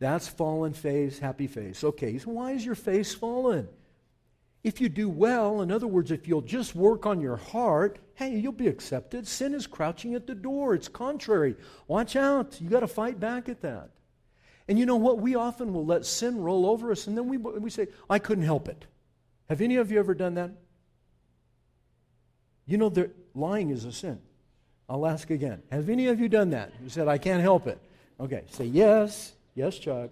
That's 0.00 0.26
fallen 0.26 0.72
face, 0.72 1.18
happy 1.18 1.46
face. 1.46 1.84
Okay, 1.84 2.18
so 2.18 2.30
why 2.30 2.52
is 2.52 2.64
your 2.64 2.74
face 2.74 3.14
fallen? 3.14 3.68
If 4.64 4.80
you 4.80 4.88
do 4.88 5.08
well, 5.08 5.62
in 5.62 5.70
other 5.70 5.86
words, 5.86 6.10
if 6.10 6.26
you'll 6.26 6.42
just 6.42 6.74
work 6.74 7.06
on 7.06 7.20
your 7.20 7.36
heart, 7.36 8.00
hey, 8.14 8.36
you'll 8.36 8.52
be 8.52 8.66
accepted. 8.66 9.28
Sin 9.28 9.54
is 9.54 9.68
crouching 9.68 10.14
at 10.14 10.26
the 10.26 10.34
door. 10.34 10.74
It's 10.74 10.88
contrary. 10.88 11.54
Watch 11.86 12.16
out. 12.16 12.60
You 12.60 12.68
got 12.68 12.80
to 12.80 12.88
fight 12.88 13.20
back 13.20 13.48
at 13.48 13.60
that. 13.62 13.90
And 14.68 14.78
you 14.78 14.84
know 14.84 14.96
what? 14.96 15.18
We 15.18 15.34
often 15.34 15.72
will 15.72 15.86
let 15.86 16.04
sin 16.04 16.42
roll 16.42 16.66
over 16.66 16.92
us, 16.92 17.06
and 17.06 17.16
then 17.16 17.26
we, 17.26 17.38
we 17.38 17.70
say, 17.70 17.88
I 18.08 18.18
couldn't 18.18 18.44
help 18.44 18.68
it. 18.68 18.84
Have 19.48 19.62
any 19.62 19.76
of 19.76 19.90
you 19.90 19.98
ever 19.98 20.14
done 20.14 20.34
that? 20.34 20.50
You 22.66 22.76
know, 22.76 22.92
lying 23.34 23.70
is 23.70 23.86
a 23.86 23.92
sin. 23.92 24.20
I'll 24.88 25.06
ask 25.06 25.30
again. 25.30 25.62
Have 25.72 25.88
any 25.88 26.08
of 26.08 26.20
you 26.20 26.28
done 26.28 26.50
that? 26.50 26.72
You 26.82 26.90
said, 26.90 27.08
I 27.08 27.16
can't 27.16 27.40
help 27.40 27.66
it. 27.66 27.78
Okay, 28.20 28.44
say 28.50 28.66
yes. 28.66 29.32
Yes, 29.54 29.78
Chuck. 29.78 30.10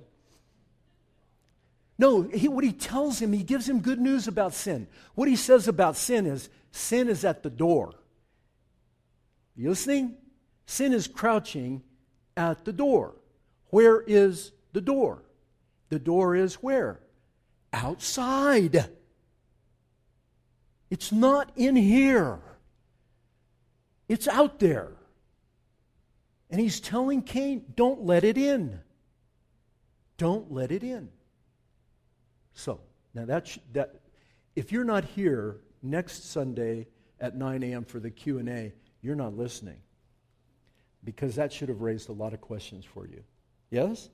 No, 1.99 2.23
he, 2.23 2.49
what 2.49 2.64
he 2.64 2.73
tells 2.73 3.21
him, 3.21 3.33
he 3.33 3.42
gives 3.42 3.69
him 3.69 3.81
good 3.81 4.01
news 4.01 4.29
about 4.29 4.55
sin. 4.55 4.87
What 5.14 5.29
he 5.29 5.37
says 5.37 5.69
about 5.69 5.97
sin 5.97 6.27
is 6.27 6.49
sin 6.71 7.09
is 7.09 7.25
at 7.25 7.42
the 7.42 7.51
door. 7.51 7.95
You 9.55 9.71
listening? 9.71 10.16
Sin 10.66 10.92
is 10.92 11.07
crouching 11.07 11.83
at 12.37 12.64
the 12.64 12.73
door. 12.73 13.14
Where 13.70 14.00
is 14.00 14.52
the 14.72 14.81
door? 14.81 15.22
The 15.88 15.98
door 15.98 16.35
is 16.35 16.55
where? 16.57 17.00
Outside. 17.72 18.90
It's 20.90 21.12
not 21.12 21.50
in 21.57 21.76
here, 21.76 22.38
it's 24.09 24.29
out 24.29 24.59
there. 24.59 24.92
And 26.48 26.61
he's 26.61 26.79
telling 26.81 27.22
Cain, 27.22 27.64
don't 27.74 28.05
let 28.05 28.22
it 28.22 28.38
in. 28.38 28.79
Don't 30.16 30.52
let 30.52 30.70
it 30.70 30.85
in. 30.85 31.09
So, 32.55 32.81
now 33.14 33.24
that, 33.24 33.59
that 33.72 33.96
if 34.55 34.70
you're 34.70 34.85
not 34.85 35.05
here 35.05 35.57
next 35.83 36.31
Sunday 36.31 36.87
at 37.20 37.37
9 37.37 37.64
a.m. 37.64 37.85
for 37.85 37.98
the 37.98 38.11
Q&A, 38.11 38.72
you're 39.02 39.16
not 39.16 39.37
listening. 39.37 39.79
Because 41.02 41.35
that 41.35 41.52
should 41.52 41.68
have 41.68 41.81
raised 41.81 42.09
a 42.09 42.12
lot 42.12 42.33
of 42.33 42.40
questions 42.40 42.85
for 42.85 43.07
you. 43.09 43.24
Yes? 43.70 44.09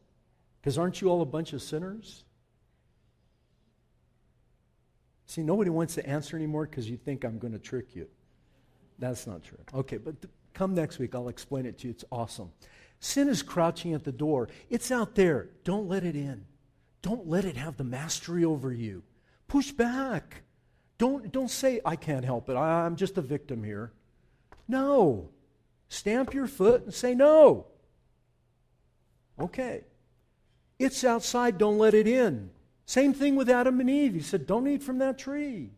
Because 0.61 0.79
aren't 0.79 1.01
you 1.01 1.09
all 1.09 1.23
a 1.23 1.27
bunch 1.27 1.53
of 1.53 1.62
sinners? 1.62 2.25
See, 5.27 5.43
nobody 5.43 5.71
wants 5.71 5.95
to 5.95 6.07
answer 6.07 6.37
anymore 6.37 6.67
because 6.67 6.88
you 6.91 6.97
think 6.97 7.25
I'm 7.25 7.38
going 7.38 7.53
to 7.53 7.59
trick 7.59 7.97
you. 7.97 8.07
That's 8.99 9.27
not 9.27 9.43
true. 9.43 9.59
Okay, 9.75 9.97
but 9.97 10.21
th- 10.21 10.33
come 10.53 10.75
next 10.75 10.99
week. 10.99 11.15
I'll 11.15 11.29
explain 11.29 11.67
it 11.67 11.79
to 11.79 11.88
you. 11.88 11.91
It's 11.91 12.05
awesome. 12.12 12.53
Sin 13.01 13.29
is 13.29 13.43
crouching 13.43 13.95
at 13.95 14.05
the 14.05 14.12
door, 14.12 14.49
it's 14.71 14.91
out 14.91 15.15
there. 15.15 15.49
Don't 15.65 15.88
let 15.88 16.05
it 16.05 16.15
in. 16.15 16.45
Don't 17.01 17.27
let 17.27 17.45
it 17.45 17.57
have 17.57 17.77
the 17.77 17.85
mastery 17.85 18.45
over 18.45 18.73
you. 18.73 19.03
Push 19.49 19.73
back. 19.73 20.43
Don't, 20.99 21.33
don't 21.33 21.51
say, 21.51 21.81
I 21.85 21.97
can't 21.97 22.25
help 22.25 22.49
it. 22.49 22.55
I, 22.55 22.87
I'm 22.87 22.95
just 22.95 23.19
a 23.19 23.23
victim 23.23 23.65
here. 23.65 23.93
No. 24.69 25.31
Stamp 25.88 26.33
your 26.33 26.47
foot 26.47 26.85
and 26.85 26.95
say, 26.95 27.15
No. 27.15 27.67
Okay. 29.40 29.85
It's 30.79 31.05
outside, 31.05 31.59
don't 31.59 31.79
let 31.79 31.95
it 31.95 32.09
in. 32.09 32.51
Same 32.87 33.14
thing 33.14 33.37
with 33.37 33.49
Adam 33.49 33.81
and 33.81 33.88
Eve. 33.88 34.14
He 34.14 34.21
said, 34.21 34.47
Don't 34.47 34.66
eat 34.66 34.83
from 34.83 34.99
that 34.99 35.18
tree. 35.18 35.71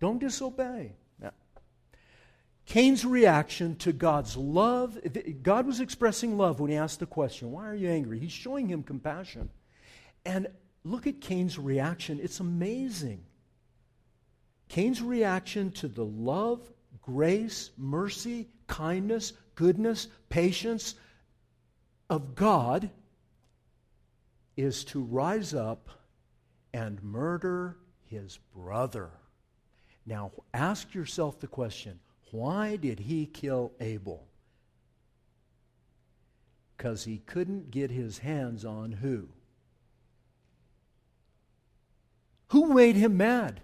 Don't 0.00 0.18
disobey. 0.18 0.92
Now, 1.20 1.32
Cain's 2.66 3.04
reaction 3.04 3.76
to 3.76 3.92
God's 3.92 4.36
love, 4.36 4.98
God 5.42 5.66
was 5.66 5.80
expressing 5.80 6.36
love 6.36 6.60
when 6.60 6.70
he 6.70 6.76
asked 6.76 7.00
the 7.00 7.06
question, 7.06 7.52
Why 7.52 7.68
are 7.68 7.74
you 7.74 7.88
angry? 7.88 8.18
He's 8.18 8.32
showing 8.32 8.68
him 8.68 8.82
compassion. 8.82 9.48
And 10.24 10.48
look 10.82 11.06
at 11.06 11.20
Cain's 11.20 11.58
reaction. 11.58 12.18
It's 12.20 12.40
amazing. 12.40 13.22
Cain's 14.68 15.00
reaction 15.00 15.70
to 15.72 15.88
the 15.88 16.04
love, 16.04 16.60
grace, 17.00 17.70
mercy, 17.78 18.48
kindness, 18.66 19.34
goodness, 19.54 20.08
patience, 20.28 20.96
of 22.08 22.34
God 22.34 22.90
is 24.56 24.84
to 24.84 25.02
rise 25.02 25.54
up 25.54 25.90
and 26.72 27.02
murder 27.02 27.76
his 28.04 28.38
brother. 28.54 29.10
Now, 30.04 30.32
ask 30.54 30.94
yourself 30.94 31.40
the 31.40 31.46
question 31.46 32.00
why 32.30 32.76
did 32.76 33.00
he 33.00 33.26
kill 33.26 33.72
Abel? 33.80 34.26
Because 36.76 37.04
he 37.04 37.18
couldn't 37.18 37.70
get 37.70 37.90
his 37.90 38.18
hands 38.18 38.64
on 38.64 38.92
who? 38.92 39.28
Who 42.48 42.74
made 42.74 42.96
him 42.96 43.16
mad? 43.16 43.62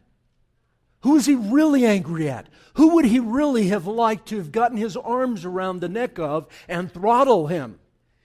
Who 1.00 1.16
is 1.16 1.26
he 1.26 1.34
really 1.34 1.84
angry 1.84 2.30
at? 2.30 2.48
Who 2.74 2.94
would 2.94 3.04
he 3.04 3.18
really 3.18 3.68
have 3.68 3.86
liked 3.86 4.28
to 4.28 4.38
have 4.38 4.52
gotten 4.52 4.76
his 4.76 4.96
arms 4.96 5.44
around 5.44 5.80
the 5.80 5.88
neck 5.88 6.18
of 6.18 6.46
and 6.68 6.90
throttle 6.90 7.48
him? 7.48 7.78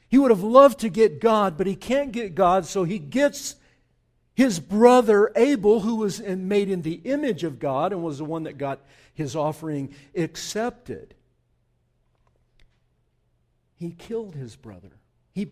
He 0.10 0.18
would 0.18 0.32
have 0.32 0.44
loved 0.44 0.80
to 0.80 0.90
get 0.90 1.20
God, 1.20 1.58
but 1.58 1.68
he 1.68 1.76
can't 1.76 2.12
get 2.12 2.34
God, 2.34 2.66
so 2.66 2.84
he 2.84 3.00
gets 3.00 3.56
his 4.36 4.60
brother 4.60 5.32
Abel, 5.36 5.80
who 5.82 5.96
was 5.96 6.22
made 6.22 6.70
in 6.70 6.84
the 6.84 7.02
image 7.04 7.44
of 7.44 7.60
God 7.60 7.92
and 7.92 8.04
was 8.04 8.20
the 8.20 8.26
one 8.26 8.44
that 8.44 8.58
got 8.58 8.80
his 9.14 9.36
offering 9.36 9.94
accepted. 10.16 11.16
He 13.76 13.92
killed 13.92 14.36
his 14.36 14.56
brother. 14.56 14.92
He, 15.34 15.50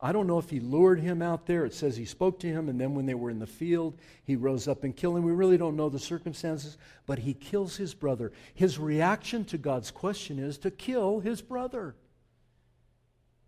I 0.00 0.12
don't 0.12 0.26
know 0.26 0.38
if 0.38 0.50
he 0.50 0.60
lured 0.60 1.00
him 1.00 1.22
out 1.22 1.46
there. 1.46 1.64
It 1.64 1.72
says 1.72 1.96
he 1.96 2.04
spoke 2.04 2.40
to 2.40 2.48
him, 2.48 2.68
and 2.68 2.80
then 2.80 2.94
when 2.94 3.06
they 3.06 3.14
were 3.14 3.30
in 3.30 3.38
the 3.38 3.46
field, 3.46 3.96
he 4.24 4.36
rose 4.36 4.68
up 4.68 4.84
and 4.84 4.94
killed 4.94 5.16
him. 5.16 5.24
We 5.24 5.32
really 5.32 5.56
don't 5.56 5.76
know 5.76 5.88
the 5.88 5.98
circumstances, 5.98 6.76
but 7.06 7.20
he 7.20 7.32
kills 7.32 7.76
his 7.76 7.94
brother. 7.94 8.32
His 8.54 8.78
reaction 8.78 9.44
to 9.46 9.58
God's 9.58 9.90
question 9.90 10.38
is 10.38 10.58
to 10.58 10.70
kill 10.70 11.20
his 11.20 11.40
brother. 11.42 11.94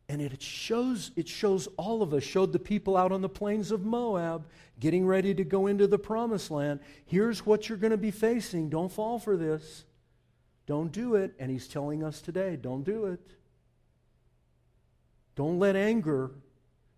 And 0.09 0.23
it 0.23 0.41
shows, 0.41 1.11
it 1.17 1.29
shows 1.29 1.69
all 1.77 2.03
of 2.03 2.15
us, 2.15 2.23
showed 2.23 2.53
the 2.53 2.59
people 2.59 2.97
out 2.97 3.13
on 3.13 3.21
the 3.21 3.29
plains 3.29 3.71
of 3.71 3.85
Moab 3.85 4.47
getting 4.81 5.07
ready 5.07 5.35
to 5.35 5.45
go 5.45 5.67
into 5.67 5.87
the 5.87 5.99
promised 5.99 6.51
land. 6.51 6.81
Here's 7.05 7.45
what 7.45 7.69
you're 7.69 7.79
going 7.79 7.91
to 7.91 7.99
be 7.99 8.11
facing. 8.11 8.71
Don't 8.71 8.91
fall 8.91 9.19
for 9.19 9.37
this. 9.37 9.85
Don't 10.67 10.93
do 10.93 11.15
it. 11.17 11.35
And 11.39 11.51
he's 11.51 11.69
telling 11.69 12.03
us 12.03 12.21
today 12.23 12.57
don't 12.57 12.85
do 12.85 13.07
it. 13.07 13.21
Don't 15.35 15.59
let 15.59 15.77
anger 15.77 16.31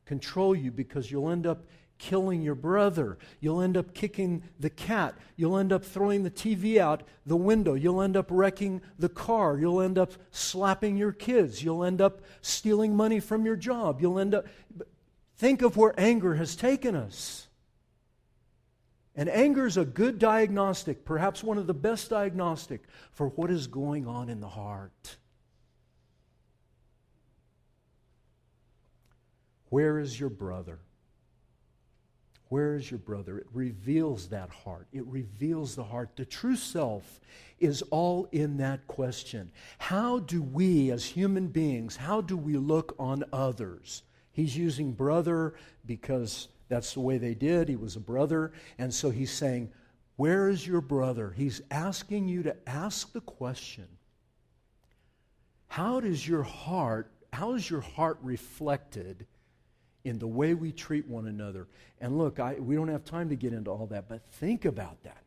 control 0.04 0.54
you 0.54 0.70
because 0.70 1.10
you'll 1.10 1.30
end 1.30 1.46
up 1.46 1.64
killing 2.00 2.40
your 2.42 2.54
brother. 2.54 3.18
You'll 3.40 3.60
end 3.60 3.76
up 3.76 3.94
kicking 3.94 4.42
the 4.58 4.70
cat. 4.70 5.14
You'll 5.36 5.58
end 5.58 5.72
up 5.72 5.84
throwing 5.84 6.24
the 6.24 6.30
TV 6.30 6.78
out 6.78 7.02
the 7.26 7.36
window. 7.36 7.74
You'll 7.74 8.00
end 8.02 8.16
up 8.16 8.26
wrecking 8.30 8.80
the 8.98 9.08
car. 9.08 9.58
You'll 9.58 9.82
end 9.82 9.98
up 9.98 10.12
slapping 10.32 10.96
your 10.96 11.12
kids. 11.12 11.62
You'll 11.62 11.84
end 11.84 12.00
up 12.00 12.22
stealing 12.40 12.96
money 12.96 13.20
from 13.20 13.44
your 13.44 13.54
job. 13.54 14.00
You'll 14.00 14.18
end 14.18 14.34
up. 14.34 14.46
Think 15.36 15.62
of 15.62 15.76
where 15.76 15.94
anger 15.98 16.34
has 16.34 16.56
taken 16.56 16.96
us. 16.96 17.46
And 19.14 19.28
anger 19.28 19.66
is 19.66 19.76
a 19.76 19.84
good 19.84 20.18
diagnostic, 20.18 21.04
perhaps 21.04 21.44
one 21.44 21.58
of 21.58 21.66
the 21.66 21.74
best 21.74 22.08
diagnostic 22.08 22.82
for 23.12 23.28
what 23.28 23.50
is 23.50 23.66
going 23.66 24.06
on 24.06 24.30
in 24.30 24.40
the 24.40 24.48
heart. 24.48 25.16
Where 29.68 29.98
is 29.98 30.18
your 30.18 30.30
brother? 30.30 30.80
Where 32.50 32.74
is 32.74 32.90
your 32.90 32.98
brother? 32.98 33.38
It 33.38 33.46
reveals 33.52 34.28
that 34.28 34.50
heart. 34.50 34.88
It 34.92 35.06
reveals 35.06 35.76
the 35.76 35.84
heart. 35.84 36.10
The 36.16 36.24
true 36.24 36.56
self 36.56 37.20
is 37.60 37.80
all 37.90 38.28
in 38.32 38.56
that 38.56 38.88
question. 38.88 39.52
How 39.78 40.18
do 40.18 40.42
we, 40.42 40.90
as 40.90 41.04
human 41.04 41.46
beings, 41.46 41.94
how 41.94 42.20
do 42.20 42.36
we 42.36 42.56
look 42.56 42.96
on 42.98 43.22
others? 43.32 44.02
He's 44.32 44.56
using 44.56 44.90
brother 44.90 45.54
because 45.86 46.48
that's 46.68 46.92
the 46.92 47.00
way 47.00 47.18
they 47.18 47.34
did. 47.34 47.68
He 47.68 47.76
was 47.76 47.94
a 47.94 48.00
brother. 48.00 48.50
And 48.78 48.92
so 48.92 49.10
he's 49.10 49.30
saying, 49.30 49.70
Where 50.16 50.48
is 50.48 50.66
your 50.66 50.80
brother? 50.80 51.32
He's 51.36 51.62
asking 51.70 52.26
you 52.26 52.42
to 52.42 52.56
ask 52.68 53.12
the 53.12 53.20
question 53.20 53.86
How 55.68 56.00
does 56.00 56.26
your 56.26 56.42
heart, 56.42 57.12
how 57.32 57.54
is 57.54 57.70
your 57.70 57.82
heart 57.82 58.18
reflected 58.22 59.28
in 60.04 60.18
the 60.18 60.26
way 60.26 60.54
we 60.54 60.72
treat 60.72 61.06
one 61.06 61.26
another. 61.26 61.66
And 62.00 62.18
look, 62.18 62.40
I, 62.40 62.54
we 62.54 62.74
don't 62.74 62.88
have 62.88 63.04
time 63.04 63.28
to 63.28 63.36
get 63.36 63.52
into 63.52 63.70
all 63.70 63.86
that, 63.86 64.08
but 64.08 64.22
think 64.32 64.64
about 64.64 65.02
that. 65.04 65.22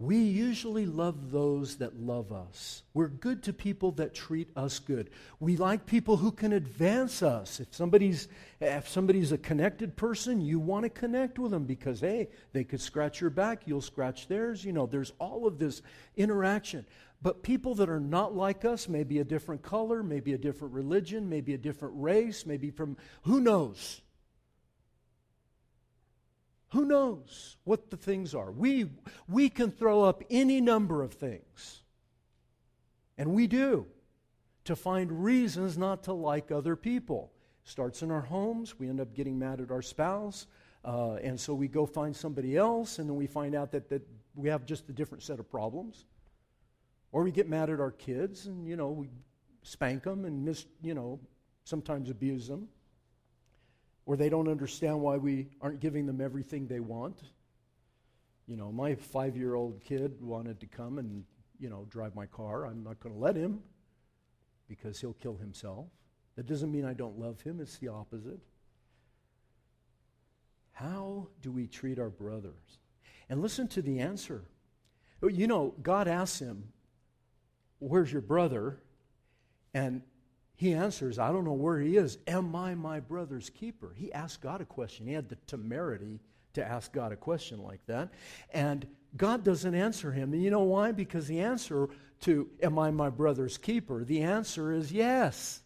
We 0.00 0.16
usually 0.18 0.86
love 0.86 1.30
those 1.30 1.76
that 1.76 2.00
love 2.00 2.32
us. 2.32 2.82
We're 2.94 3.08
good 3.08 3.44
to 3.44 3.52
people 3.52 3.92
that 3.92 4.12
treat 4.12 4.48
us 4.56 4.80
good. 4.80 5.08
We 5.38 5.56
like 5.56 5.86
people 5.86 6.16
who 6.16 6.32
can 6.32 6.52
advance 6.52 7.22
us. 7.22 7.60
If 7.60 7.72
somebody's 7.72 8.26
if 8.60 8.88
somebody's 8.88 9.30
a 9.30 9.38
connected 9.38 9.94
person, 9.94 10.40
you 10.40 10.58
want 10.58 10.82
to 10.82 10.90
connect 10.90 11.38
with 11.38 11.52
them 11.52 11.64
because 11.64 12.00
hey, 12.00 12.28
they 12.52 12.64
could 12.64 12.80
scratch 12.80 13.20
your 13.20 13.30
back, 13.30 13.62
you'll 13.66 13.80
scratch 13.80 14.26
theirs. 14.26 14.64
You 14.64 14.72
know, 14.72 14.86
there's 14.86 15.12
all 15.20 15.46
of 15.46 15.58
this 15.58 15.80
interaction. 16.16 16.84
But 17.24 17.42
people 17.42 17.74
that 17.76 17.88
are 17.88 17.98
not 17.98 18.36
like 18.36 18.66
us, 18.66 18.86
maybe 18.86 19.18
a 19.18 19.24
different 19.24 19.62
color, 19.62 20.02
maybe 20.02 20.34
a 20.34 20.38
different 20.38 20.74
religion, 20.74 21.26
maybe 21.30 21.54
a 21.54 21.58
different 21.58 21.94
race, 21.96 22.44
maybe 22.44 22.70
from 22.70 22.98
who 23.22 23.40
knows? 23.40 24.02
Who 26.72 26.84
knows 26.84 27.56
what 27.64 27.90
the 27.90 27.96
things 27.96 28.34
are? 28.34 28.52
We, 28.52 28.90
we 29.26 29.48
can 29.48 29.70
throw 29.70 30.02
up 30.02 30.22
any 30.28 30.60
number 30.60 31.02
of 31.02 31.14
things, 31.14 31.80
and 33.16 33.32
we 33.32 33.46
do, 33.46 33.86
to 34.64 34.76
find 34.76 35.24
reasons 35.24 35.78
not 35.78 36.02
to 36.02 36.12
like 36.12 36.52
other 36.52 36.76
people. 36.76 37.32
Starts 37.64 38.02
in 38.02 38.10
our 38.10 38.20
homes, 38.20 38.78
we 38.78 38.90
end 38.90 39.00
up 39.00 39.14
getting 39.14 39.38
mad 39.38 39.62
at 39.62 39.70
our 39.70 39.80
spouse, 39.80 40.46
uh, 40.84 41.14
and 41.22 41.40
so 41.40 41.54
we 41.54 41.68
go 41.68 41.86
find 41.86 42.14
somebody 42.14 42.54
else, 42.54 42.98
and 42.98 43.08
then 43.08 43.16
we 43.16 43.26
find 43.26 43.54
out 43.54 43.72
that, 43.72 43.88
that 43.88 44.06
we 44.34 44.50
have 44.50 44.66
just 44.66 44.90
a 44.90 44.92
different 44.92 45.24
set 45.24 45.38
of 45.38 45.50
problems. 45.50 46.04
Or 47.14 47.22
we 47.22 47.30
get 47.30 47.48
mad 47.48 47.70
at 47.70 47.78
our 47.78 47.92
kids 47.92 48.46
and, 48.46 48.66
you 48.66 48.74
know, 48.74 48.88
we 48.88 49.08
spank 49.62 50.02
them 50.02 50.24
and, 50.24 50.44
mis, 50.44 50.66
you 50.82 50.94
know, 50.94 51.20
sometimes 51.62 52.10
abuse 52.10 52.48
them. 52.48 52.66
Or 54.04 54.16
they 54.16 54.28
don't 54.28 54.48
understand 54.48 55.00
why 55.00 55.16
we 55.18 55.46
aren't 55.60 55.78
giving 55.78 56.06
them 56.06 56.20
everything 56.20 56.66
they 56.66 56.80
want. 56.80 57.22
You 58.48 58.56
know, 58.56 58.72
my 58.72 58.96
five 58.96 59.36
year 59.36 59.54
old 59.54 59.80
kid 59.80 60.20
wanted 60.20 60.58
to 60.58 60.66
come 60.66 60.98
and, 60.98 61.22
you 61.60 61.70
know, 61.70 61.86
drive 61.88 62.16
my 62.16 62.26
car. 62.26 62.66
I'm 62.66 62.82
not 62.82 62.98
going 62.98 63.14
to 63.14 63.20
let 63.20 63.36
him 63.36 63.60
because 64.66 65.00
he'll 65.00 65.12
kill 65.12 65.36
himself. 65.36 65.86
That 66.34 66.46
doesn't 66.46 66.72
mean 66.72 66.84
I 66.84 66.94
don't 66.94 67.16
love 67.16 67.40
him, 67.42 67.60
it's 67.60 67.78
the 67.78 67.86
opposite. 67.86 68.40
How 70.72 71.28
do 71.42 71.52
we 71.52 71.68
treat 71.68 72.00
our 72.00 72.10
brothers? 72.10 72.80
And 73.30 73.40
listen 73.40 73.68
to 73.68 73.82
the 73.82 74.00
answer. 74.00 74.42
You 75.22 75.46
know, 75.46 75.74
God 75.80 76.08
asks 76.08 76.40
him, 76.40 76.72
Where's 77.78 78.12
your 78.12 78.22
brother? 78.22 78.78
And 79.72 80.02
he 80.56 80.72
answers, 80.72 81.18
I 81.18 81.32
don't 81.32 81.44
know 81.44 81.52
where 81.52 81.80
he 81.80 81.96
is. 81.96 82.18
Am 82.26 82.54
I 82.54 82.74
my 82.74 83.00
brother's 83.00 83.50
keeper? 83.50 83.92
He 83.96 84.12
asked 84.12 84.40
God 84.40 84.60
a 84.60 84.64
question. 84.64 85.06
He 85.06 85.12
had 85.12 85.28
the 85.28 85.36
temerity 85.46 86.20
to 86.54 86.64
ask 86.64 86.92
God 86.92 87.12
a 87.12 87.16
question 87.16 87.62
like 87.62 87.84
that. 87.86 88.10
And 88.52 88.86
God 89.16 89.44
doesn't 89.44 89.74
answer 89.74 90.12
him. 90.12 90.32
And 90.32 90.42
you 90.42 90.50
know 90.50 90.62
why? 90.62 90.92
Because 90.92 91.26
the 91.26 91.40
answer 91.40 91.88
to, 92.20 92.48
Am 92.62 92.78
I 92.78 92.90
my 92.90 93.10
brother's 93.10 93.58
keeper? 93.58 94.04
The 94.04 94.22
answer 94.22 94.72
is 94.72 94.92
yes. 94.92 95.60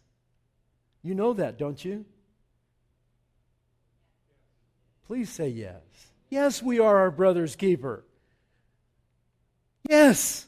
You 1.03 1.15
know 1.15 1.33
that, 1.33 1.57
don't 1.57 1.83
you? 1.83 2.05
Please 5.07 5.29
say 5.29 5.49
yes. 5.49 5.81
Yes, 6.29 6.61
we 6.61 6.79
are 6.79 6.97
our 6.97 7.11
brother's 7.11 7.55
keeper. 7.55 8.03
Yes. 9.87 10.45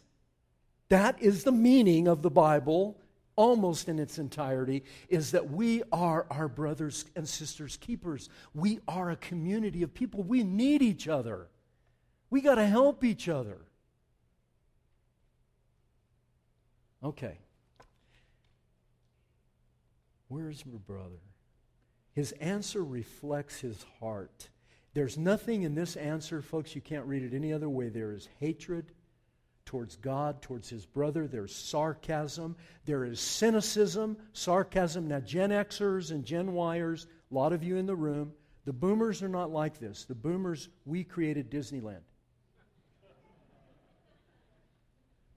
That 0.92 1.22
is 1.22 1.46
the 1.46 1.54
meaning 1.54 2.10
of 2.10 2.22
the 2.22 2.30
Bible 2.30 2.98
almost 3.38 3.88
in 3.88 3.98
its 3.98 4.20
entirety 4.20 4.84
is 5.08 5.32
that 5.32 5.50
we 5.50 5.84
are 5.90 6.26
our 6.30 6.50
brothers 6.50 7.06
and 7.16 7.26
sisters 7.26 7.78
keepers. 7.78 8.28
We 8.54 8.82
are 8.90 9.10
a 9.10 9.16
community 9.16 9.84
of 9.84 9.94
people. 9.94 10.22
We 10.22 10.44
need 10.44 10.82
each 10.82 11.08
other. 11.08 11.48
We 12.30 12.42
got 12.42 12.56
to 12.56 12.66
help 12.66 13.06
each 13.06 13.30
other. 13.30 13.60
Okay. 17.02 17.38
Where's 20.28 20.66
my 20.66 20.78
brother? 20.86 21.22
His 22.12 22.34
answer 22.34 22.84
reflects 22.84 23.62
his 23.62 23.86
heart. 24.02 24.50
There's 24.94 25.18
nothing 25.18 25.64
in 25.64 25.74
this 25.74 25.96
answer, 25.96 26.42
folks, 26.42 26.76
you 26.76 26.82
can't 26.82 27.06
read 27.06 27.24
it 27.24 27.34
any 27.34 27.54
other 27.54 27.70
way. 27.70 27.88
There 27.88 28.12
is 28.12 28.28
hatred, 28.42 28.92
towards 29.66 29.96
God, 29.96 30.42
towards 30.42 30.70
his 30.70 30.86
brother. 30.86 31.28
There's 31.28 31.56
sarcasm. 31.56 32.56
There 32.86 33.06
is 33.06 33.20
cynicism, 33.20 34.18
sarcasm. 34.34 35.08
Now, 35.08 35.20
Gen 35.20 35.52
Xers 35.52 36.12
and 36.12 36.26
Gen 36.26 36.50
Yers, 36.50 37.06
a 37.06 37.34
lot 37.34 37.54
of 37.54 37.64
you 37.64 37.78
in 37.78 37.86
the 37.86 37.96
room, 37.96 38.34
the 38.66 38.74
boomers 38.74 39.24
are 39.24 39.30
not 39.30 39.52
like 39.52 39.80
this. 39.80 40.06
The 40.06 40.16
boomers, 40.16 40.70
we 40.86 41.04
created 41.04 41.50
Disneyland. 41.50 42.02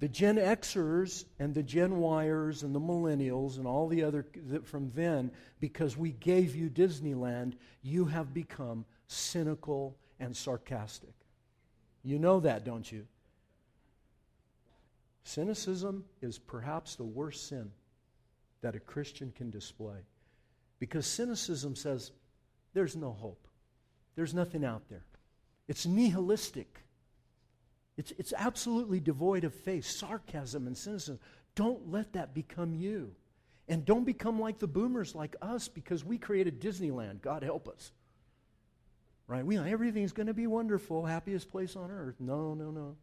The 0.01 0.09
Gen 0.09 0.37
Xers 0.37 1.25
and 1.39 1.55
the 1.55 1.63
Gen 1.63 1.93
Yers 1.93 2.63
and 2.63 2.75
the 2.75 2.81
millennials 2.81 3.57
and 3.57 3.67
all 3.67 3.89
the 3.89 4.03
other 4.03 4.27
from 4.65 4.91
then, 4.95 5.31
because 5.61 5.97
we 5.97 6.11
gave 6.11 6.55
you 6.55 6.69
Disneyland, 6.69 7.55
you 7.83 8.05
have 8.07 8.35
become 8.35 8.85
cynical 9.07 9.97
and 10.21 10.37
sarcastic. 10.37 11.15
You 12.03 12.19
know 12.19 12.41
that, 12.41 12.65
don't 12.65 12.91
you? 12.91 13.07
Cynicism 15.35 16.05
is 16.23 16.39
perhaps 16.39 16.95
the 16.95 17.03
worst 17.03 17.49
sin 17.49 17.73
that 18.61 18.77
a 18.77 18.81
Christian 18.81 19.33
can 19.35 19.51
display. 19.51 19.99
Because 20.79 21.09
cynicism 21.09 21.75
says 21.75 22.13
there's 22.73 22.95
no 22.95 23.11
hope, 23.11 23.49
there's 24.15 24.33
nothing 24.33 24.65
out 24.65 24.89
there. 24.89 25.05
It's 25.67 25.87
nihilistic, 25.87 26.85
it's, 27.97 28.13
it's 28.13 28.33
absolutely 28.37 29.01
devoid 29.01 29.43
of 29.43 29.53
faith, 29.53 29.87
sarcasm, 29.87 30.69
and 30.69 30.79
cynicism. 30.79 31.19
Don't 31.57 31.91
let 31.91 32.13
that 32.13 32.33
become 32.33 32.73
you. 32.73 33.11
And 33.67 33.85
don't 33.85 34.05
become 34.05 34.39
like 34.39 34.61
the 34.61 34.69
boomers 34.69 35.17
like 35.17 35.35
us 35.43 35.67
because 35.67 36.05
we 36.05 36.17
created 36.17 36.61
Disneyland. 36.61 37.23
God 37.23 37.43
help 37.43 37.67
us. 37.67 37.91
Right? 39.27 39.45
We 39.45 39.59
everything's 39.59 40.13
going 40.13 40.29
to 40.29 40.35
be 40.35 40.47
wonderful, 40.47 41.05
happiest 41.05 41.51
place 41.51 41.75
on 41.75 41.91
earth. 41.91 42.17
No, 42.21 42.55
no, 42.55 42.71
no. 42.71 42.97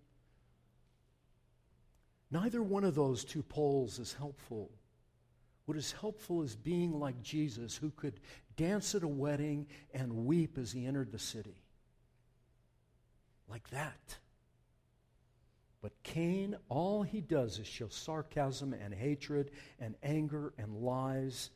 Neither 2.32 2.64
one 2.64 2.86
of 2.86 2.96
those 2.96 3.26
two 3.26 3.44
poles 3.44 4.00
is 4.00 4.14
helpful. 4.14 4.72
What 5.66 5.78
is 5.78 5.92
helpful 5.92 6.42
is 6.42 6.56
being 6.56 6.98
like 7.00 7.22
Jesus, 7.22 7.76
who 7.76 7.92
could 7.92 8.20
dance 8.56 8.96
at 8.96 9.04
a 9.04 9.08
wedding 9.08 9.68
and 9.94 10.26
weep 10.26 10.58
as 10.58 10.72
he 10.72 10.86
entered 10.86 11.12
the 11.12 11.20
city. 11.20 11.62
Like 13.50 13.70
that. 13.72 14.18
But 15.82 15.92
Cain, 16.04 16.56
all 16.70 17.02
he 17.02 17.22
does 17.22 17.60
is 17.60 17.68
show 17.68 17.90
sarcasm 17.90 18.74
and 18.74 18.94
hatred 18.94 19.52
and 19.80 19.96
anger 20.04 20.54
and 20.58 20.76
lies, 20.78 21.50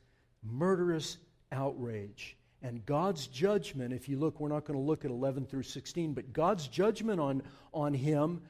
murderous 0.43 1.17
outrage. 1.51 2.35
And 2.61 2.85
God's 2.85 3.27
judgment, 3.27 3.93
if 3.93 4.09
you 4.09 4.17
look, 4.17 4.39
we're 4.39 4.49
not 4.49 4.65
going 4.65 4.79
to 4.79 4.85
look 4.85 5.05
at 5.05 5.11
11 5.11 5.45
through 5.45 5.63
16, 5.63 6.13
but 6.13 6.33
God's 6.33 6.67
judgment 6.67 7.19
on, 7.19 7.43
on 7.73 7.93
him 7.93 8.41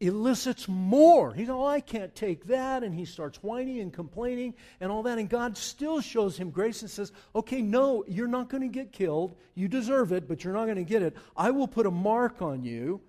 elicits 0.00 0.68
more. 0.68 1.34
He's, 1.34 1.48
oh, 1.48 1.66
I 1.66 1.80
can't 1.80 2.14
take 2.14 2.46
that. 2.46 2.82
And 2.82 2.94
he 2.94 3.04
starts 3.04 3.42
whining 3.42 3.80
and 3.80 3.92
complaining 3.92 4.54
and 4.80 4.92
all 4.92 5.02
that. 5.02 5.18
And 5.18 5.28
God 5.28 5.56
still 5.56 6.00
shows 6.00 6.36
him 6.36 6.50
grace 6.50 6.82
and 6.82 6.90
says, 6.90 7.12
okay, 7.34 7.62
no, 7.62 8.04
you're 8.06 8.28
not 8.28 8.48
going 8.48 8.62
to 8.62 8.68
get 8.68 8.92
killed. 8.92 9.36
You 9.54 9.68
deserve 9.68 10.12
it, 10.12 10.28
but 10.28 10.44
you're 10.44 10.54
not 10.54 10.66
going 10.66 10.76
to 10.76 10.84
get 10.84 11.02
it. 11.02 11.16
I 11.36 11.50
will 11.50 11.68
put 11.68 11.86
a 11.86 11.90
mark 11.90 12.42
on 12.42 12.62
you 12.62 13.00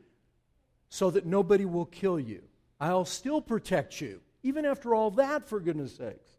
so 0.89 1.12
that 1.12 1.25
nobody 1.25 1.65
will 1.65 1.86
kill 1.86 2.19
you. 2.19 2.41
I'll 2.80 3.06
still 3.06 3.41
protect 3.41 4.02
you. 4.02 4.21
Even 4.41 4.65
after 4.65 4.95
all 4.95 5.12
that, 5.12 5.47
for 5.47 5.60
goodness 5.60 5.97
sakes. 5.97 6.30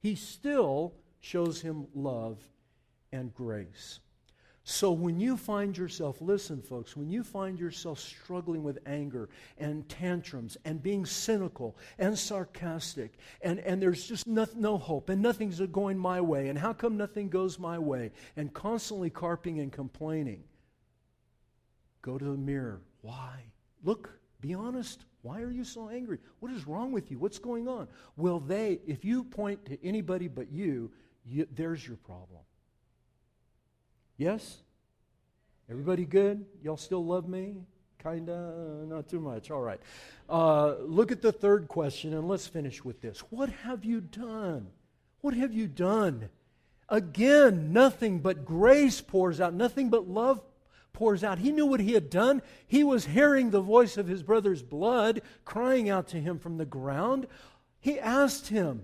He 0.00 0.14
still 0.14 0.94
shows 1.20 1.60
him 1.60 1.88
love 1.94 2.38
and 3.10 3.34
grace. 3.34 3.98
So 4.70 4.92
when 4.92 5.18
you 5.18 5.38
find 5.38 5.74
yourself, 5.74 6.20
listen, 6.20 6.60
folks, 6.60 6.94
when 6.94 7.08
you 7.08 7.24
find 7.24 7.58
yourself 7.58 7.98
struggling 7.98 8.62
with 8.62 8.78
anger 8.84 9.30
and 9.56 9.88
tantrums 9.88 10.58
and 10.66 10.82
being 10.82 11.06
cynical 11.06 11.74
and 11.98 12.16
sarcastic, 12.18 13.14
and, 13.40 13.60
and 13.60 13.80
there's 13.80 14.06
just 14.06 14.26
no, 14.26 14.46
no 14.54 14.76
hope 14.76 15.08
and 15.08 15.22
nothing's 15.22 15.58
going 15.58 15.96
my 15.96 16.20
way, 16.20 16.50
and 16.50 16.58
how 16.58 16.74
come 16.74 16.98
nothing 16.98 17.30
goes 17.30 17.58
my 17.58 17.78
way, 17.78 18.12
and 18.36 18.52
constantly 18.52 19.08
carping 19.08 19.58
and 19.60 19.72
complaining, 19.72 20.44
go 22.02 22.18
to 22.18 22.24
the 22.26 22.36
mirror. 22.36 22.82
Why? 23.00 23.44
Look, 23.84 24.10
be 24.42 24.52
honest. 24.52 25.06
Why 25.22 25.40
are 25.40 25.50
you 25.50 25.64
so 25.64 25.88
angry? 25.88 26.18
What 26.40 26.52
is 26.52 26.66
wrong 26.66 26.92
with 26.92 27.10
you? 27.10 27.18
What's 27.18 27.38
going 27.38 27.68
on? 27.68 27.88
Well, 28.18 28.38
they, 28.38 28.80
if 28.86 29.02
you 29.02 29.24
point 29.24 29.64
to 29.64 29.82
anybody 29.82 30.28
but 30.28 30.52
you, 30.52 30.90
you 31.24 31.48
there's 31.54 31.86
your 31.86 31.96
problem. 31.96 32.42
Yes? 34.18 34.58
Everybody 35.70 36.04
good? 36.04 36.44
Y'all 36.60 36.76
still 36.76 37.04
love 37.04 37.28
me? 37.28 37.62
Kinda, 38.02 38.84
not 38.86 39.08
too 39.08 39.20
much. 39.20 39.50
All 39.50 39.62
right. 39.62 39.80
Uh, 40.28 40.74
look 40.80 41.12
at 41.12 41.22
the 41.22 41.32
third 41.32 41.68
question 41.68 42.14
and 42.14 42.26
let's 42.28 42.46
finish 42.46 42.84
with 42.84 43.00
this. 43.00 43.20
What 43.30 43.48
have 43.48 43.84
you 43.84 44.00
done? 44.00 44.68
What 45.20 45.34
have 45.34 45.52
you 45.52 45.68
done? 45.68 46.30
Again, 46.88 47.72
nothing 47.72 48.18
but 48.18 48.44
grace 48.44 49.00
pours 49.00 49.40
out, 49.40 49.54
nothing 49.54 49.88
but 49.88 50.08
love 50.08 50.40
pours 50.92 51.22
out. 51.22 51.38
He 51.38 51.52
knew 51.52 51.66
what 51.66 51.80
he 51.80 51.92
had 51.92 52.10
done. 52.10 52.42
He 52.66 52.82
was 52.82 53.06
hearing 53.06 53.50
the 53.50 53.60
voice 53.60 53.96
of 53.96 54.08
his 54.08 54.24
brother's 54.24 54.62
blood 54.62 55.22
crying 55.44 55.88
out 55.88 56.08
to 56.08 56.20
him 56.20 56.40
from 56.40 56.56
the 56.56 56.64
ground. 56.64 57.28
He 57.78 58.00
asked 58.00 58.48
him, 58.48 58.82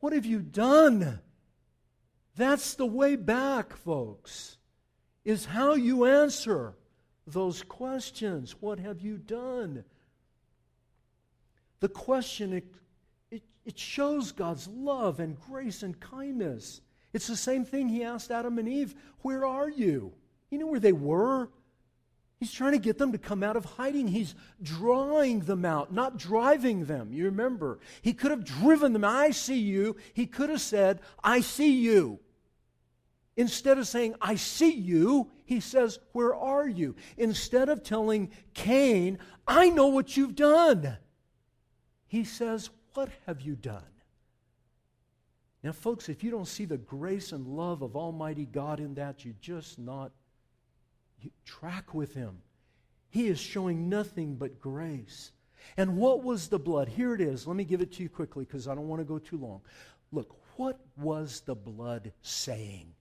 What 0.00 0.12
have 0.12 0.26
you 0.26 0.40
done? 0.40 1.20
That's 2.36 2.74
the 2.74 2.86
way 2.86 3.16
back, 3.16 3.74
folks 3.76 4.57
is 5.28 5.44
how 5.44 5.74
you 5.74 6.06
answer 6.06 6.72
those 7.26 7.62
questions. 7.62 8.56
What 8.60 8.78
have 8.78 9.02
you 9.02 9.18
done? 9.18 9.84
The 11.80 11.90
question, 11.90 12.54
it, 12.54 12.64
it, 13.30 13.42
it, 13.66 13.78
shows 13.78 14.32
God's 14.32 14.66
love 14.68 15.20
and 15.20 15.38
grace 15.38 15.82
and 15.82 16.00
kindness. 16.00 16.80
It's 17.12 17.26
the 17.26 17.36
same 17.36 17.66
thing 17.66 17.90
he 17.90 18.02
asked 18.02 18.30
Adam 18.30 18.58
and 18.58 18.66
Eve 18.66 18.94
Where 19.20 19.44
are 19.44 19.68
you? 19.68 20.14
You 20.48 20.58
know 20.60 20.66
where 20.66 20.80
they 20.80 20.92
were? 20.92 21.50
He's 22.40 22.52
trying 22.52 22.72
to 22.72 22.78
get 22.78 22.96
them 22.96 23.12
to 23.12 23.18
come 23.18 23.42
out 23.42 23.56
of 23.56 23.66
hiding. 23.66 24.08
He's 24.08 24.34
drawing 24.62 25.40
them 25.40 25.66
out, 25.66 25.92
not 25.92 26.16
driving 26.16 26.86
them. 26.86 27.12
You 27.12 27.26
remember, 27.26 27.80
he 28.00 28.14
could 28.14 28.30
have 28.30 28.46
driven 28.46 28.94
them. 28.94 29.04
I 29.04 29.32
see 29.32 29.58
you. 29.58 29.96
He 30.14 30.24
could 30.24 30.48
have 30.48 30.62
said, 30.62 31.00
I 31.22 31.42
see 31.42 31.80
you. 31.80 32.18
Instead 33.38 33.78
of 33.78 33.86
saying, 33.86 34.16
I 34.20 34.34
see 34.34 34.72
you, 34.72 35.30
he 35.44 35.60
says, 35.60 36.00
Where 36.10 36.34
are 36.34 36.68
you? 36.68 36.96
Instead 37.16 37.68
of 37.68 37.84
telling 37.84 38.32
Cain, 38.52 39.20
I 39.46 39.70
know 39.70 39.86
what 39.86 40.16
you've 40.16 40.34
done, 40.34 40.98
he 42.08 42.24
says, 42.24 42.68
What 42.94 43.10
have 43.26 43.40
you 43.40 43.54
done? 43.54 43.84
Now, 45.62 45.70
folks, 45.70 46.08
if 46.08 46.24
you 46.24 46.32
don't 46.32 46.48
see 46.48 46.64
the 46.64 46.78
grace 46.78 47.30
and 47.30 47.46
love 47.46 47.82
of 47.82 47.94
Almighty 47.94 48.44
God 48.44 48.80
in 48.80 48.94
that, 48.94 49.24
you 49.24 49.36
just 49.40 49.78
not 49.78 50.10
you 51.20 51.30
track 51.44 51.94
with 51.94 52.14
Him. 52.14 52.38
He 53.08 53.28
is 53.28 53.38
showing 53.38 53.88
nothing 53.88 54.34
but 54.34 54.60
grace. 54.60 55.30
And 55.76 55.96
what 55.96 56.24
was 56.24 56.48
the 56.48 56.58
blood? 56.58 56.88
Here 56.88 57.14
it 57.14 57.20
is. 57.20 57.46
Let 57.46 57.54
me 57.54 57.64
give 57.64 57.82
it 57.82 57.92
to 57.92 58.02
you 58.02 58.08
quickly 58.08 58.44
because 58.44 58.66
I 58.66 58.74
don't 58.74 58.88
want 58.88 59.00
to 59.00 59.04
go 59.04 59.20
too 59.20 59.38
long. 59.38 59.60
Look, 60.10 60.36
what 60.56 60.80
was 60.96 61.42
the 61.42 61.54
blood 61.54 62.10
saying? 62.22 62.94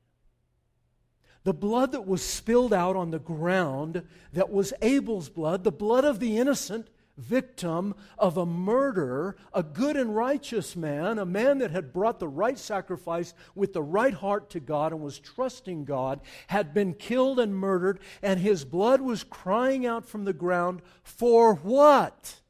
The 1.47 1.53
blood 1.53 1.93
that 1.93 2.05
was 2.05 2.21
spilled 2.21 2.73
out 2.73 2.97
on 2.97 3.09
the 3.09 3.19
ground, 3.19 4.03
that 4.33 4.51
was 4.51 4.73
Abel's 4.81 5.29
blood, 5.29 5.63
the 5.63 5.71
blood 5.71 6.03
of 6.03 6.19
the 6.19 6.37
innocent 6.37 6.89
victim 7.15 7.95
of 8.17 8.35
a 8.35 8.45
murder, 8.45 9.37
a 9.53 9.63
good 9.63 9.95
and 9.95 10.13
righteous 10.13 10.75
man, 10.75 11.17
a 11.17 11.25
man 11.25 11.59
that 11.59 11.71
had 11.71 11.93
brought 11.93 12.19
the 12.19 12.27
right 12.27 12.59
sacrifice 12.59 13.33
with 13.55 13.71
the 13.71 13.81
right 13.81 14.13
heart 14.13 14.49
to 14.49 14.59
God 14.59 14.91
and 14.91 14.99
was 14.99 15.19
trusting 15.19 15.85
God, 15.85 16.19
had 16.47 16.73
been 16.73 16.93
killed 16.93 17.39
and 17.39 17.55
murdered, 17.55 18.01
and 18.21 18.41
his 18.41 18.65
blood 18.65 18.99
was 18.99 19.23
crying 19.23 19.85
out 19.85 20.05
from 20.05 20.25
the 20.25 20.33
ground 20.33 20.81
for 21.01 21.55
what? 21.55 22.41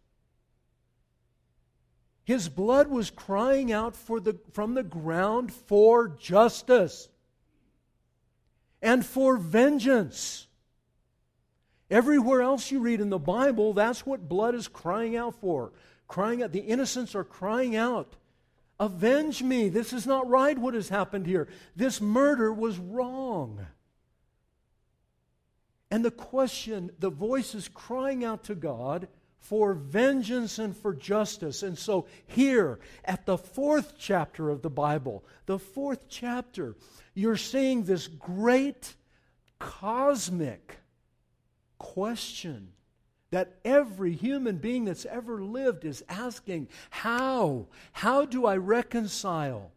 His 2.23 2.49
blood 2.49 2.87
was 2.87 3.11
crying 3.11 3.71
out 3.71 3.93
the, 3.93 4.39
from 4.53 4.73
the 4.73 4.81
ground 4.81 5.53
for 5.53 6.07
justice 6.07 7.09
and 8.81 9.05
for 9.05 9.37
vengeance. 9.37 10.47
Everywhere 11.89 12.41
else 12.41 12.71
you 12.71 12.79
read 12.79 12.99
in 12.99 13.09
the 13.09 13.17
Bible, 13.17 13.73
that's 13.73 14.05
what 14.05 14.27
blood 14.27 14.55
is 14.55 14.67
crying 14.67 15.15
out 15.15 15.35
for. 15.35 15.71
Crying 16.07 16.43
out, 16.43 16.51
the 16.51 16.59
innocents 16.59 17.15
are 17.15 17.23
crying 17.23 17.75
out, 17.75 18.15
Avenge 18.79 19.41
me. 19.41 19.69
This 19.69 19.91
is 19.91 20.05
not 20.05 20.29
right 20.29 20.57
what 20.57 20.75
has 20.75 20.89
happened 20.89 21.25
here. 21.25 21.47
This 21.75 21.99
murder 21.99 22.53
was 22.53 22.77
wrong. 22.77 23.65
And 25.89 26.05
the 26.05 26.11
question, 26.11 26.91
the 26.99 27.09
voice 27.09 27.55
is 27.55 27.67
crying 27.69 28.23
out 28.23 28.43
to 28.45 28.55
God 28.55 29.07
for 29.47 29.73
vengeance 29.73 30.59
and 30.59 30.75
for 30.75 30.93
justice. 30.93 31.63
And 31.63 31.77
so, 31.77 32.05
here 32.25 32.79
at 33.05 33.25
the 33.25 33.37
fourth 33.37 33.93
chapter 33.97 34.49
of 34.49 34.61
the 34.61 34.69
Bible, 34.69 35.23
the 35.45 35.57
fourth 35.57 36.09
chapter, 36.09 36.75
you're 37.13 37.37
seeing 37.37 37.83
this 37.83 38.07
great 38.07 38.95
cosmic 39.57 40.77
question 41.77 42.73
that 43.31 43.57
every 43.63 44.11
human 44.13 44.57
being 44.57 44.83
that's 44.83 45.05
ever 45.05 45.41
lived 45.41 45.85
is 45.85 46.03
asking 46.09 46.67
how? 46.89 47.67
How 47.93 48.25
do 48.25 48.45
I 48.45 48.57
reconcile? 48.57 49.71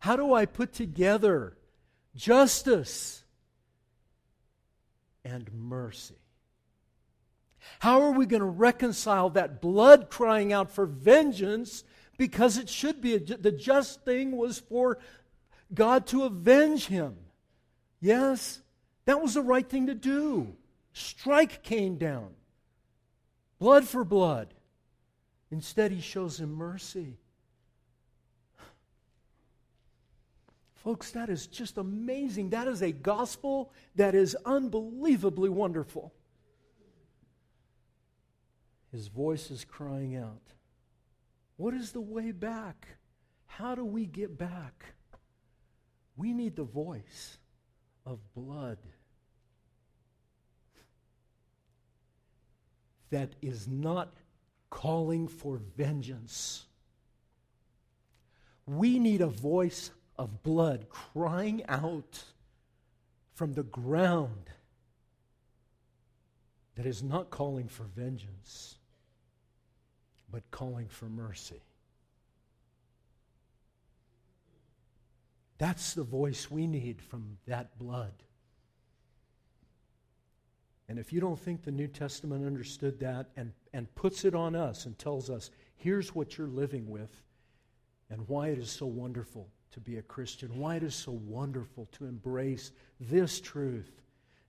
How 0.00 0.16
do 0.16 0.34
I 0.34 0.46
put 0.46 0.72
together 0.72 1.56
justice 2.16 3.22
and 5.24 5.52
mercy? 5.52 6.19
How 7.78 8.02
are 8.02 8.12
we 8.12 8.26
going 8.26 8.40
to 8.40 8.46
reconcile 8.46 9.30
that 9.30 9.60
blood 9.62 10.10
crying 10.10 10.52
out 10.52 10.70
for 10.70 10.84
vengeance 10.84 11.84
because 12.18 12.58
it 12.58 12.68
should 12.68 13.00
be 13.00 13.14
a, 13.14 13.18
the 13.18 13.50
just 13.50 14.04
thing 14.04 14.36
was 14.36 14.58
for 14.58 14.98
God 15.72 16.06
to 16.08 16.24
avenge 16.24 16.86
him. 16.86 17.16
Yes, 18.00 18.60
that 19.06 19.22
was 19.22 19.34
the 19.34 19.42
right 19.42 19.66
thing 19.66 19.86
to 19.86 19.94
do. 19.94 20.54
Strike 20.92 21.62
Cain 21.62 21.96
down. 21.96 22.30
Blood 23.58 23.86
for 23.86 24.04
blood. 24.04 24.52
Instead, 25.50 25.92
he 25.92 26.00
shows 26.00 26.38
him 26.38 26.52
mercy. 26.52 27.16
Folks, 30.74 31.10
that 31.10 31.28
is 31.28 31.46
just 31.46 31.76
amazing. 31.76 32.50
That 32.50 32.66
is 32.66 32.82
a 32.82 32.92
gospel 32.92 33.72
that 33.96 34.14
is 34.14 34.36
unbelievably 34.46 35.50
wonderful. 35.50 36.12
His 38.92 39.08
voice 39.08 39.50
is 39.50 39.64
crying 39.64 40.16
out. 40.16 40.42
What 41.56 41.74
is 41.74 41.92
the 41.92 42.00
way 42.00 42.32
back? 42.32 42.88
How 43.46 43.74
do 43.74 43.84
we 43.84 44.06
get 44.06 44.36
back? 44.36 44.84
We 46.16 46.32
need 46.32 46.56
the 46.56 46.64
voice 46.64 47.38
of 48.04 48.18
blood 48.34 48.78
that 53.10 53.30
is 53.42 53.68
not 53.68 54.12
calling 54.70 55.28
for 55.28 55.60
vengeance. 55.76 56.66
We 58.66 58.98
need 58.98 59.20
a 59.20 59.26
voice 59.26 59.90
of 60.16 60.42
blood 60.42 60.88
crying 60.88 61.64
out 61.66 62.24
from 63.34 63.54
the 63.54 63.62
ground 63.62 64.50
that 66.76 66.86
is 66.86 67.02
not 67.02 67.30
calling 67.30 67.68
for 67.68 67.84
vengeance, 67.84 68.76
but 70.30 70.50
calling 70.50 70.88
for 70.88 71.06
mercy. 71.06 71.62
That's 75.58 75.92
the 75.92 76.02
voice 76.02 76.50
we 76.50 76.66
need 76.66 77.02
from 77.02 77.36
that 77.46 77.78
blood. 77.78 78.12
And 80.88 80.98
if 80.98 81.12
you 81.12 81.20
don't 81.20 81.38
think 81.38 81.62
the 81.62 81.70
New 81.70 81.86
Testament 81.86 82.44
understood 82.44 82.98
that 83.00 83.28
and, 83.36 83.52
and 83.72 83.94
puts 83.94 84.24
it 84.24 84.34
on 84.34 84.56
us 84.56 84.86
and 84.86 84.98
tells 84.98 85.30
us, 85.30 85.50
here's 85.76 86.14
what 86.14 86.36
you're 86.36 86.48
living 86.48 86.88
with 86.90 87.22
and 88.08 88.26
why 88.26 88.48
it 88.48 88.58
is 88.58 88.70
so 88.70 88.86
wonderful 88.86 89.48
to 89.72 89.80
be 89.80 89.98
a 89.98 90.02
Christian, 90.02 90.58
why 90.58 90.76
it 90.76 90.82
is 90.82 90.94
so 90.94 91.12
wonderful 91.12 91.86
to 91.92 92.06
embrace 92.06 92.72
this 92.98 93.40
truth, 93.40 94.00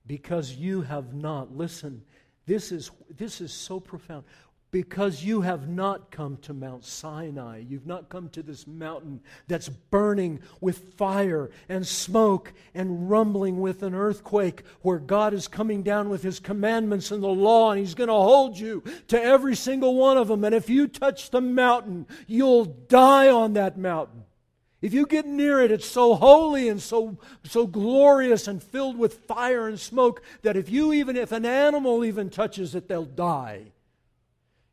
because 0.08 0.54
you 0.54 0.82
have 0.82 1.14
not, 1.14 1.56
listen, 1.56 2.02
this 2.48 2.72
is, 2.72 2.90
this 3.16 3.40
is 3.40 3.54
so 3.54 3.80
profound 3.80 4.24
because 4.72 5.24
you 5.24 5.42
have 5.42 5.68
not 5.68 6.12
come 6.12 6.38
to 6.38 6.54
Mount 6.54 6.86
Sinai. 6.86 7.64
You've 7.68 7.86
not 7.86 8.08
come 8.08 8.30
to 8.30 8.42
this 8.42 8.66
mountain 8.66 9.20
that's 9.48 9.68
burning 9.68 10.40
with 10.62 10.94
fire 10.94 11.52
and 11.68 11.86
smoke 11.86 12.54
and 12.74 13.10
rumbling 13.10 13.60
with 13.60 13.84
an 13.84 13.94
earthquake, 13.94 14.64
where 14.82 15.00
God 15.00 15.34
is 15.34 15.50
coming 15.50 15.84
down 15.84 16.08
with 16.08 16.24
His 16.24 16.40
commandments 16.40 17.12
and 17.12 17.22
the 17.22 17.28
law, 17.28 17.72
and 17.72 17.80
He's 17.80 17.96
going 17.96 18.08
to 18.08 18.14
hold 18.14 18.58
you 18.58 18.82
to 19.10 19.22
every 19.22 19.56
single 19.56 19.96
one 19.96 20.18
of 20.18 20.30
them. 20.30 20.44
And 20.46 20.56
if 20.56 20.70
you 20.70 20.88
touch 20.88 21.30
the 21.30 21.42
mountain, 21.42 22.08
you'll 22.26 22.66
die 22.66 23.30
on 23.30 23.54
that 23.54 23.78
mountain. 23.78 24.24
If 24.82 24.94
you 24.94 25.06
get 25.06 25.28
near 25.28 25.62
it, 25.62 25.72
it's 25.72 25.86
so 25.86 26.16
holy 26.16 26.68
and 26.68 26.82
so, 26.82 27.18
so 27.44 27.68
glorious 27.68 28.48
and 28.48 28.64
filled 28.64 28.98
with 28.98 29.26
fire 29.26 29.68
and 29.68 29.80
smoke 29.80 30.24
that 30.42 30.58
if 30.58 30.70
you 30.70 30.92
even, 30.94 31.18
if 31.18 31.32
an 31.32 31.46
animal 31.46 32.04
even 32.04 32.30
touches 32.32 32.74
it, 32.74 32.88
they'll 32.88 33.06
die. 33.06 33.74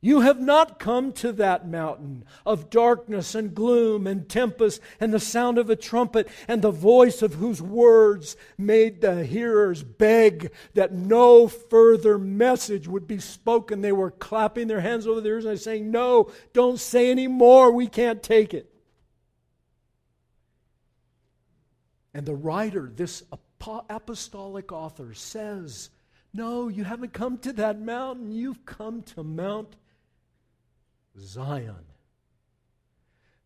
You 0.00 0.20
have 0.20 0.40
not 0.40 0.78
come 0.78 1.12
to 1.14 1.32
that 1.32 1.66
mountain 1.66 2.24
of 2.46 2.70
darkness 2.70 3.34
and 3.34 3.52
gloom 3.52 4.06
and 4.06 4.28
tempest 4.28 4.80
and 5.00 5.12
the 5.12 5.18
sound 5.18 5.58
of 5.58 5.68
a 5.70 5.74
trumpet 5.76 6.28
and 6.46 6.62
the 6.62 6.70
voice 6.70 7.20
of 7.20 7.34
whose 7.34 7.60
words 7.60 8.36
made 8.56 9.00
the 9.00 9.24
hearers 9.24 9.82
beg 9.82 10.52
that 10.74 10.92
no 10.92 11.48
further 11.48 12.16
message 12.16 12.86
would 12.86 13.08
be 13.08 13.18
spoken. 13.18 13.80
They 13.80 13.90
were 13.90 14.12
clapping 14.12 14.68
their 14.68 14.80
hands 14.80 15.04
over 15.04 15.20
their 15.20 15.34
ears 15.34 15.44
and 15.44 15.60
saying, 15.60 15.90
No, 15.90 16.30
don't 16.52 16.78
say 16.78 17.10
any 17.10 17.26
more. 17.26 17.72
We 17.72 17.88
can't 17.88 18.22
take 18.22 18.54
it. 18.54 18.72
And 22.14 22.24
the 22.24 22.36
writer, 22.36 22.92
this 22.94 23.24
apostolic 23.60 24.70
author, 24.70 25.12
says, 25.12 25.90
No, 26.32 26.68
you 26.68 26.84
haven't 26.84 27.12
come 27.12 27.38
to 27.38 27.52
that 27.54 27.80
mountain. 27.80 28.30
You've 28.30 28.64
come 28.64 29.02
to 29.02 29.24
Mount 29.24 29.74
Zion. 31.20 31.84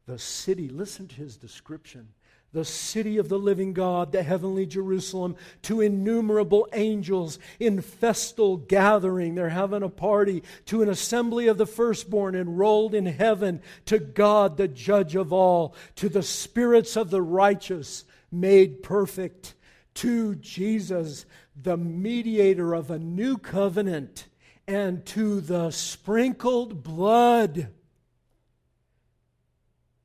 The 0.06 0.18
city, 0.18 0.68
listen 0.68 1.08
to 1.08 1.16
his 1.16 1.36
description. 1.36 2.08
The 2.52 2.64
city 2.66 3.16
of 3.16 3.30
the 3.30 3.38
living 3.38 3.72
God, 3.72 4.12
the 4.12 4.22
heavenly 4.22 4.66
Jerusalem, 4.66 5.36
to 5.62 5.80
innumerable 5.80 6.68
angels 6.74 7.38
in 7.58 7.80
festal 7.80 8.58
gathering. 8.58 9.34
They're 9.34 9.48
having 9.48 9.82
a 9.82 9.88
party 9.88 10.42
to 10.66 10.82
an 10.82 10.90
assembly 10.90 11.46
of 11.46 11.56
the 11.56 11.66
firstborn 11.66 12.34
enrolled 12.34 12.94
in 12.94 13.06
heaven, 13.06 13.62
to 13.86 13.98
God, 13.98 14.58
the 14.58 14.68
judge 14.68 15.14
of 15.14 15.32
all, 15.32 15.74
to 15.96 16.10
the 16.10 16.22
spirits 16.22 16.94
of 16.94 17.08
the 17.08 17.22
righteous 17.22 18.04
made 18.30 18.82
perfect, 18.82 19.54
to 19.94 20.34
Jesus, 20.34 21.24
the 21.60 21.76
mediator 21.76 22.74
of 22.74 22.90
a 22.90 22.98
new 22.98 23.38
covenant 23.38 24.26
and 24.66 25.04
to 25.06 25.40
the 25.40 25.70
sprinkled 25.70 26.82
blood 26.82 27.68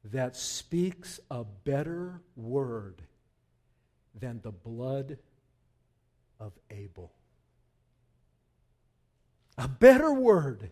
that 0.03 0.35
speaks 0.35 1.19
a 1.29 1.43
better 1.43 2.21
word 2.35 3.01
than 4.19 4.39
the 4.41 4.51
blood 4.51 5.17
of 6.39 6.53
Abel. 6.71 7.11
A 9.57 9.67
better 9.67 10.13
word. 10.13 10.69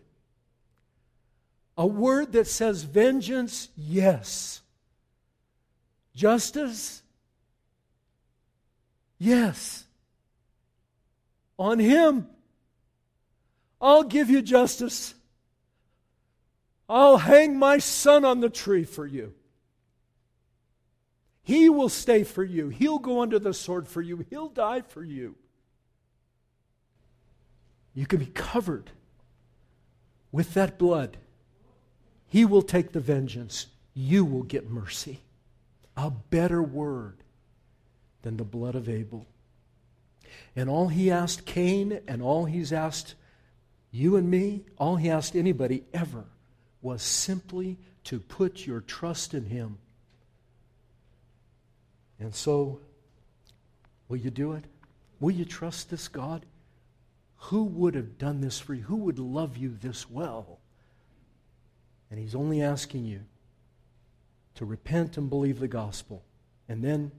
A 1.76 1.86
word 1.86 2.32
that 2.32 2.46
says 2.46 2.84
vengeance, 2.84 3.68
yes. 3.76 4.62
Justice, 6.14 7.02
yes. 9.18 9.84
On 11.58 11.78
him. 11.78 12.28
I'll 13.86 14.02
give 14.02 14.28
you 14.28 14.42
justice. 14.42 15.14
I'll 16.88 17.18
hang 17.18 17.56
my 17.56 17.78
son 17.78 18.24
on 18.24 18.40
the 18.40 18.50
tree 18.50 18.82
for 18.82 19.06
you. 19.06 19.32
He 21.44 21.68
will 21.68 21.88
stay 21.88 22.24
for 22.24 22.42
you. 22.42 22.68
He'll 22.68 22.98
go 22.98 23.22
under 23.22 23.38
the 23.38 23.54
sword 23.54 23.86
for 23.86 24.02
you. 24.02 24.26
He'll 24.28 24.48
die 24.48 24.80
for 24.80 25.04
you. 25.04 25.36
You 27.94 28.06
can 28.06 28.18
be 28.18 28.26
covered 28.26 28.90
with 30.32 30.54
that 30.54 30.78
blood. 30.78 31.16
He 32.26 32.44
will 32.44 32.62
take 32.62 32.90
the 32.90 32.98
vengeance. 32.98 33.68
You 33.94 34.24
will 34.24 34.42
get 34.42 34.68
mercy. 34.68 35.20
A 35.96 36.10
better 36.10 36.60
word 36.60 37.18
than 38.22 38.36
the 38.36 38.42
blood 38.42 38.74
of 38.74 38.88
Abel. 38.88 39.28
And 40.56 40.68
all 40.68 40.88
he 40.88 41.08
asked 41.08 41.46
Cain 41.46 42.00
and 42.08 42.20
all 42.20 42.46
he's 42.46 42.72
asked 42.72 43.14
you 43.96 44.16
and 44.16 44.30
me, 44.30 44.62
all 44.76 44.96
he 44.96 45.08
asked 45.08 45.34
anybody 45.34 45.82
ever 45.94 46.24
was 46.82 47.02
simply 47.02 47.78
to 48.04 48.20
put 48.20 48.66
your 48.66 48.80
trust 48.80 49.32
in 49.32 49.46
him. 49.46 49.78
And 52.20 52.34
so, 52.34 52.80
will 54.08 54.18
you 54.18 54.30
do 54.30 54.52
it? 54.52 54.64
Will 55.18 55.30
you 55.30 55.46
trust 55.46 55.90
this 55.90 56.08
God? 56.08 56.44
Who 57.36 57.64
would 57.64 57.94
have 57.94 58.18
done 58.18 58.42
this 58.42 58.58
for 58.58 58.74
you? 58.74 58.82
Who 58.82 58.96
would 58.96 59.18
love 59.18 59.56
you 59.56 59.74
this 59.80 60.10
well? 60.10 60.58
And 62.10 62.20
he's 62.20 62.34
only 62.34 62.62
asking 62.62 63.06
you 63.06 63.20
to 64.56 64.66
repent 64.66 65.16
and 65.16 65.30
believe 65.30 65.58
the 65.58 65.68
gospel. 65.68 66.22
And 66.68 66.82
then, 66.82 67.10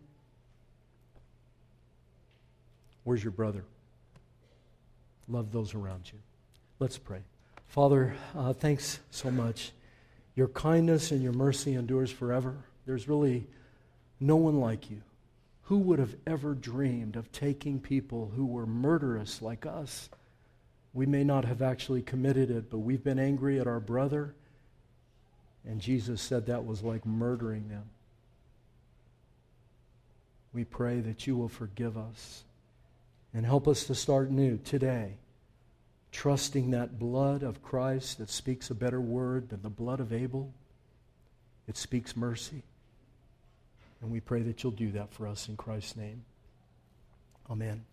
where's 3.03 3.23
your 3.23 3.32
brother? 3.32 3.63
Love 5.28 5.51
those 5.51 5.73
around 5.73 6.11
you. 6.11 6.19
Let's 6.80 6.99
pray. 6.99 7.21
Father, 7.65 8.15
uh, 8.36 8.53
thanks 8.53 8.99
so 9.09 9.32
much. 9.32 9.71
Your 10.36 10.47
kindness 10.47 11.09
and 11.11 11.23
your 11.23 11.34
mercy 11.34 11.73
endures 11.73 12.11
forever. 12.11 12.55
There's 12.86 13.07
really 13.07 13.47
no 14.19 14.36
one 14.36 14.59
like 14.59 14.91
you. 14.91 15.01
Who 15.63 15.80
would 15.80 15.97
have 15.97 16.15
ever 16.28 16.53
dreamed 16.53 17.15
of 17.15 17.32
taking 17.32 17.80
people 17.80 18.32
who 18.36 18.45
were 18.45 18.67
murderous 18.67 19.41
like 19.41 19.65
us? 19.65 20.09
We 20.93 21.07
may 21.07 21.23
not 21.23 21.45
have 21.45 21.63
actually 21.63 22.03
committed 22.03 22.51
it, 22.51 22.69
but 22.69 22.80
we've 22.80 23.03
been 23.03 23.19
angry 23.19 23.59
at 23.59 23.67
our 23.67 23.80
brother, 23.80 24.36
and 25.65 25.82
Jesus 25.82 26.21
said 26.21 26.45
that 26.45 26.65
was 26.65 26.84
like 26.84 27.05
murdering 27.07 27.69
them. 27.69 27.89
We 30.53 30.63
pray 30.63 30.99
that 30.99 31.25
you 31.25 31.36
will 31.36 31.49
forgive 31.49 31.97
us 31.97 32.43
and 33.34 33.45
help 33.45 33.67
us 33.67 33.84
to 33.86 33.95
start 33.95 34.30
new 34.30 34.57
today 34.57 35.15
trusting 36.18 36.72
that 36.72 36.97
blood 36.97 37.43
of 37.43 37.61
Christ 37.61 38.18
that 38.18 38.28
speaks 38.28 38.72
a 38.72 38.74
better 38.74 38.99
word 38.99 39.49
than 39.49 39.61
the 39.61 39.70
blood 39.70 39.99
of 39.99 40.11
Abel. 40.11 40.51
It 41.68 41.78
speaks 41.78 42.18
mercy. 42.18 42.63
And 44.01 44.09
we 44.09 44.20
pray 44.20 44.41
that 44.41 44.63
you'll 44.63 44.72
do 44.72 44.91
that 44.93 45.13
for 45.13 45.28
us 45.28 45.47
in 45.47 45.55
Christ's 45.57 45.95
name. 45.95 46.26
Amen. 47.51 47.86